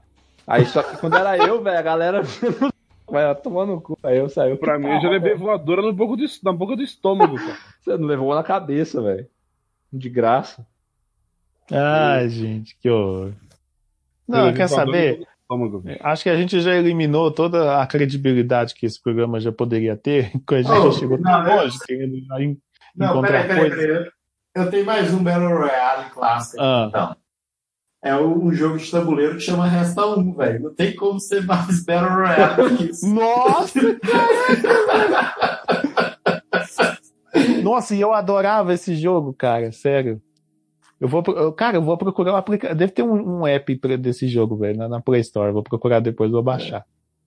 [0.46, 2.22] Aí só que quando era eu, velho, a galera
[3.10, 3.98] vai tomando no cu.
[4.02, 4.56] Aí eu saí.
[4.56, 7.56] Pra mim, eu já levei voadora no boca do, na boca do estômago, cara.
[7.82, 9.26] Você não levou na cabeça, velho.
[9.92, 10.66] De graça.
[11.70, 13.32] Ai, gente, que horror.
[14.28, 15.26] Eu Não, quer saber?
[15.42, 15.82] estômago.
[16.00, 20.30] Acho que a gente já eliminou toda a credibilidade que esse programa já poderia ter,
[20.46, 22.58] quando a gente Oh, chegou não, tão eu- longe, querendo en-
[22.94, 23.78] Não, encontrar peraí, peraí, coisas.
[23.86, 24.10] peraí.
[24.56, 26.62] Eu tenho mais um Battle Royale clássico.
[26.62, 26.86] Ah.
[26.88, 27.16] Então.
[28.06, 30.62] É um jogo de tabuleiro que chama Resta 1, velho.
[30.62, 33.06] Não tem como ser mais Battle Royale que isso.
[33.12, 35.66] Nossa, cara!
[37.62, 40.22] Nossa, e eu adorava esse jogo, cara, sério.
[41.00, 42.78] Eu vou, eu- cara, eu vou procurar um aplicativo.
[42.78, 45.52] Deve ter um, um app pra- desse jogo, velho, na, na Play Store.
[45.52, 46.84] Vou procurar depois, vou baixar.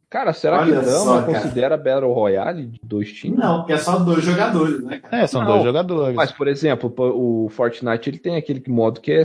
[0.10, 3.38] Cara, será Olha que Dama só, considera Battle Royale de dois times?
[3.38, 5.24] Não, porque é só dois jogadores, né, cara?
[5.24, 6.16] É, são Não, dois jogadores.
[6.16, 9.22] Mas, por exemplo, o Fortnite ele tem aquele modo que é,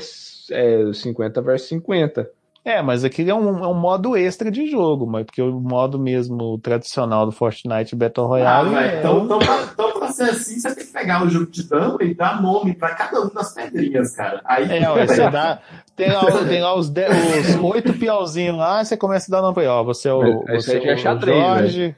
[0.51, 2.31] é 50 versus 50.
[2.65, 5.99] É, mas aquele é um, é um modo extra de jogo, mas porque o modo
[5.99, 10.09] mesmo tradicional do Fortnite Battle Ah, Royale velho, é então, um- então, pra, então pra
[10.09, 13.21] ser assim, você tem que pegar o jogo de dama e dar nome pra cada
[13.21, 14.41] uma das pedrinhas, cara.
[14.47, 15.59] Aí, É, ué, você dá.
[15.95, 19.43] Tem lá, tem lá os, de- os oito piauzinhos lá, e você começa a dar
[19.43, 19.71] nome pra ele.
[19.73, 21.97] Ó, você é o, você aí já é é o xadrez, Jorge.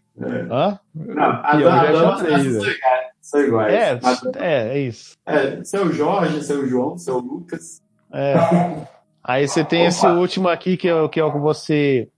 [0.50, 0.78] Hã?
[0.94, 3.06] Não, a, Pior a, é dama xadrez, são iguais.
[3.20, 3.72] São iguais.
[3.74, 5.16] É, Mas, é, é isso.
[5.26, 7.80] é, seu Jorge, seu João, seu Lucas.
[8.12, 8.34] É.
[9.28, 12.08] Aí você tem esse último aqui que é, o- que é o que você.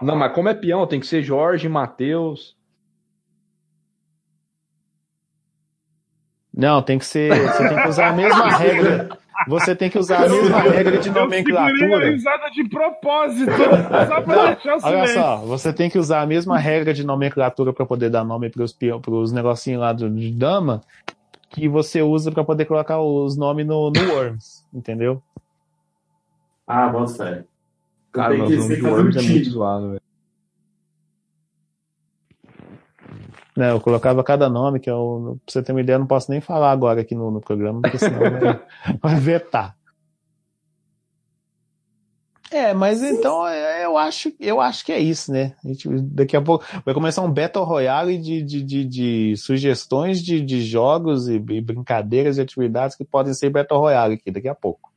[0.00, 2.56] Não, mas como é peão, tem que ser Jorge, Matheus.
[6.54, 7.30] Não, tem que ser.
[7.52, 9.08] Você tem que usar a mesma regra.
[9.46, 12.10] Você tem que usar a mesma regra de Eu segurei a nomenclatura.
[12.10, 13.52] risada de propósito,
[14.08, 17.70] só pra deixar o Olha só, você tem que usar a mesma regra de nomenclatura
[17.74, 20.80] para poder dar nome para os negocinhos lá do- de dama
[21.50, 25.22] que você usa para poder colocar os nomes no, no Worms, entendeu?
[26.66, 27.38] Ah, bota fé.
[27.38, 27.44] Eu
[28.12, 30.00] Cara, tenho mas que, o nome de um Worms é muito zoado, velho.
[33.56, 36.30] Né, eu colocava cada nome, que eu, pra você ter uma ideia, eu não posso
[36.30, 38.62] nem falar agora aqui no, no programa, porque senão vai,
[39.00, 39.76] vai vetar.
[42.50, 45.54] É, mas então é, eu acho, eu acho que é isso, né?
[45.64, 50.22] A gente, daqui a pouco vai começar um Battle Royale de, de, de, de sugestões
[50.22, 54.48] de, de jogos e, e brincadeiras e atividades que podem ser Battle Royale aqui daqui
[54.48, 54.92] a pouco.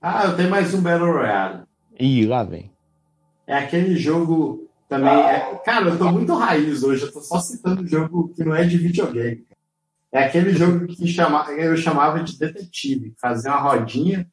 [0.00, 1.62] Ah, eu tenho mais um Battle Royale.
[1.98, 2.70] Ih, lá vem.
[3.46, 5.12] É aquele jogo também.
[5.12, 8.64] é- Cara, eu tô muito raiz hoje, eu tô só citando jogo que não é
[8.64, 9.36] de videogame.
[9.36, 9.56] cara.
[10.12, 14.26] É aquele jogo que chama, eu chamava de detetive, fazia uma rodinha,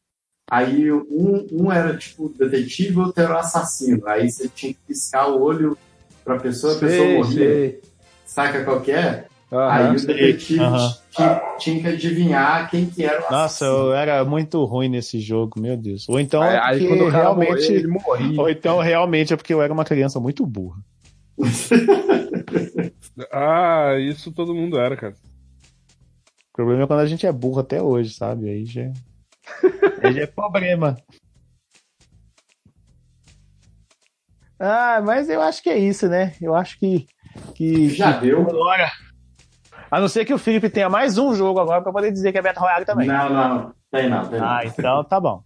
[0.49, 4.07] aí um, um era tipo detetive, outro era o assassino.
[4.07, 5.77] Aí você tinha que piscar o olho
[6.23, 7.33] pra pessoa, a pessoa Sei, morria.
[7.53, 7.81] sei.
[8.25, 8.91] Saca qual que
[9.61, 9.71] é?
[9.71, 10.93] Aí o detetive Aham.
[11.11, 13.87] tinha, tinha que adivinhar quem que era o Nossa, assassino.
[13.87, 16.07] eu era muito ruim nesse jogo, meu Deus.
[16.09, 17.49] Ou então Aí, é aí porque quando realmente.
[17.49, 18.41] morria, ele morria.
[18.41, 20.79] Ou então realmente é porque eu era uma criança muito burra.
[23.31, 25.13] Ah, isso todo mundo era, cara.
[25.13, 28.49] O problema é quando a gente é burro até hoje, sabe?
[28.49, 28.91] Aí já,
[30.01, 30.97] aí já é problema.
[34.59, 36.35] Ah, mas eu acho que é isso, né?
[36.41, 37.05] Eu acho que.
[37.55, 38.41] que Já que deu.
[38.41, 38.91] Agora.
[39.93, 42.37] A não ser que o Felipe tenha mais um jogo agora pra poder dizer que
[42.39, 43.07] é Battle Royale também.
[43.07, 44.47] Não, não, tem não, tem não.
[44.47, 45.43] Ah, então tá bom.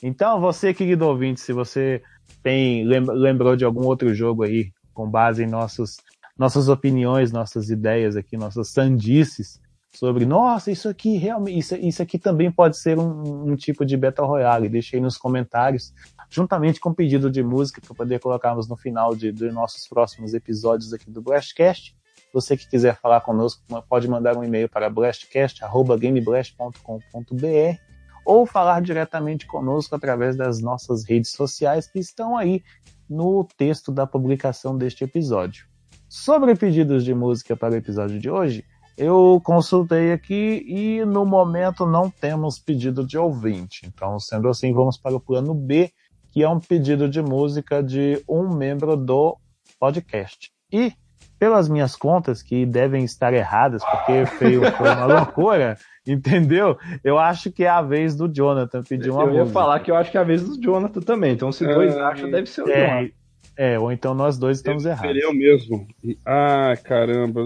[0.00, 2.00] Então, você, querido ouvinte, se você
[2.44, 5.96] tem lem- lembrou de algum outro jogo aí, com base em nossos,
[6.38, 9.60] nossas opiniões, nossas ideias aqui, nossas sandices,
[9.92, 13.96] sobre, nossa, isso aqui realmente, isso, isso aqui também pode ser um, um tipo de
[13.96, 15.92] Battle Royale, deixe aí nos comentários,
[16.30, 20.34] juntamente com o pedido de música para poder colocarmos no final de, de nossos próximos
[20.34, 21.96] episódios aqui do Blastcast.
[22.32, 27.80] Você que quiser falar conosco, pode mandar um e-mail para blastcast.gameblast.com.br
[28.24, 32.64] ou falar diretamente conosco através das nossas redes sociais que estão aí
[33.08, 35.66] no texto da publicação deste episódio.
[36.08, 38.64] Sobre pedidos de música para o episódio de hoje,
[38.96, 43.86] eu consultei aqui e no momento não temos pedido de ouvinte.
[43.86, 45.92] Então, sendo assim, vamos para o plano B,
[46.32, 49.36] que é um pedido de música de um membro do
[49.78, 50.50] podcast.
[50.72, 50.92] E
[51.38, 55.76] pelas minhas contas, que devem estar erradas, porque foi, foi uma loucura,
[56.06, 56.78] entendeu?
[57.04, 59.52] Eu acho que é a vez do Jonathan pedir uma Eu ia música.
[59.52, 61.32] falar que eu acho que é a vez do Jonathan também.
[61.32, 63.10] Então, se dois Ah, acham, deve ser o Jonathan.
[63.58, 65.06] É, é, ou então nós dois estamos errados.
[65.06, 65.86] Seria eu mesmo.
[66.24, 67.42] Ah, caramba.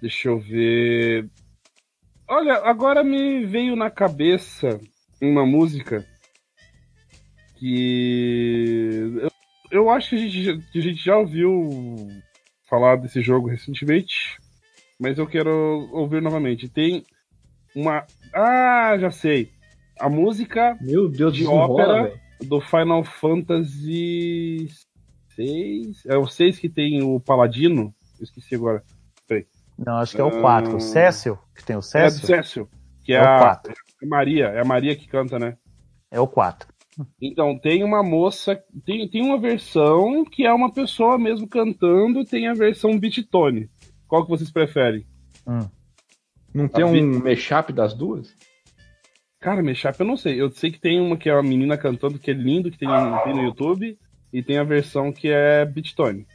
[0.00, 1.28] Deixa eu ver.
[2.28, 4.80] Olha, agora me veio na cabeça
[5.20, 6.04] uma música
[7.56, 9.30] que eu,
[9.70, 12.08] eu acho que a gente, a gente já ouviu
[12.72, 14.38] falar desse jogo recentemente,
[14.98, 16.70] mas eu quero ouvir novamente.
[16.70, 17.04] Tem
[17.76, 18.06] uma.
[18.34, 19.50] Ah, já sei.
[20.00, 22.04] A música Meu Deus, De ópera.
[22.04, 22.20] velho.
[22.48, 24.68] do Final Fantasy
[25.36, 26.06] 6.
[26.06, 27.94] É o 6 que tem o Paladino.
[28.18, 28.82] Eu esqueci agora.
[29.78, 30.40] Não, acho que é o Ah.
[30.40, 30.76] 4.
[30.76, 32.68] O Cécio, que tem o É do Cécio, Cécio.
[33.04, 33.74] Que é, é o a, 4.
[34.02, 34.46] a Maria.
[34.46, 35.56] É a Maria que canta, né?
[36.10, 36.68] É o 4.
[37.20, 38.60] Então, tem uma moça.
[38.84, 42.24] Tem, tem uma versão que é uma pessoa mesmo cantando.
[42.24, 43.68] Tem a versão beat tone.
[44.08, 45.06] Qual que vocês preferem?
[46.54, 48.34] Não tem A vi- um mashup das duas?
[49.40, 50.40] Cara, Mechap eu não sei.
[50.40, 52.88] Eu sei que tem uma que é uma menina cantando, que é lindo, que tem,
[53.24, 53.98] tem no YouTube.
[54.32, 56.26] E tem a versão que é beat tone.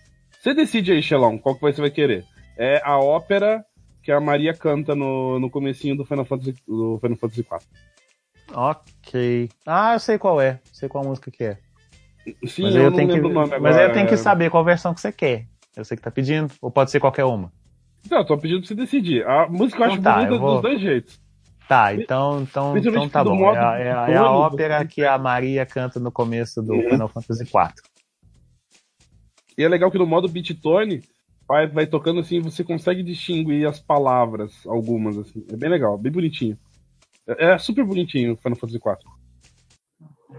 [0.41, 2.25] Você decide aí, Xelão, qual que você vai querer.
[2.57, 3.63] É a ópera
[4.03, 7.59] que a Maria canta no, no comecinho do Final Fantasy, do Final Fantasy IV.
[8.59, 9.49] Ok.
[9.67, 10.59] Ah, eu sei qual é.
[10.73, 11.57] Sei qual música que é.
[12.47, 13.61] Sim, mas eu, eu não tenho que, lembro o nome agora.
[13.61, 15.45] mas aí eu tenho que é- saber qual versão que você quer.
[15.75, 17.51] Eu sei que tá pedindo, ou pode ser qualquer uma.
[18.09, 19.23] Não, tô pedindo pra você decidir.
[19.27, 21.21] A música eu Então acho tá, bonita eu vou- dos dois jeitos.
[21.69, 23.53] Tá, então, então, então tá bom.
[23.53, 26.89] É a, é a- é a ópera que a Maria canta no começo do Uhum.
[26.89, 27.73] Final Fantasy IV.
[29.55, 31.03] E é legal que no modo beat tone
[31.47, 35.45] vai, vai tocando assim, você consegue distinguir as palavras, algumas, assim.
[35.51, 36.57] É bem legal, bem bonitinho.
[37.27, 39.17] É, é super bonitinho o Final Fantasy IV.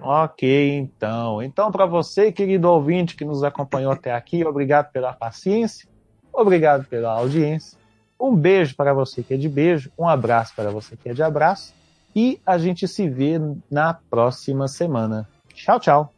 [0.00, 1.42] Ok, então.
[1.42, 5.88] Então, para você, querido ouvinte que nos acompanhou até aqui, obrigado pela paciência,
[6.32, 7.78] obrigado pela audiência.
[8.20, 11.22] Um beijo para você que é de beijo, um abraço para você que é de
[11.22, 11.74] abraço,
[12.14, 15.28] e a gente se vê na próxima semana.
[15.54, 16.12] Tchau, tchau.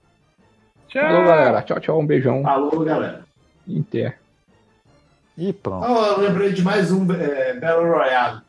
[0.88, 1.02] Tchau!
[1.02, 1.62] Falou, galera.
[1.62, 2.00] Tchau, tchau.
[2.00, 2.42] Um beijão.
[2.42, 3.24] Falou, galera.
[3.66, 4.18] Inter.
[5.36, 5.86] E pronto.
[5.88, 8.42] Oh, eu lembrei de mais um é, Battle Royale.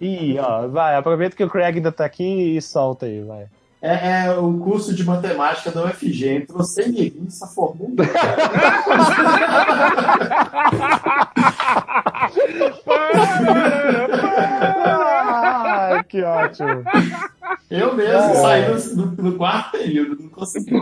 [0.00, 3.46] E ó, vai, aproveita que o Craig ainda tá aqui e solta aí, vai.
[3.80, 6.28] É, é o curso de matemática da UFG.
[6.36, 7.94] Entrou sem neguinho, essa formula.
[14.66, 16.82] Ah, que ótimo.
[17.70, 20.72] Eu mesmo saí no, no- no quarto período, não consegui.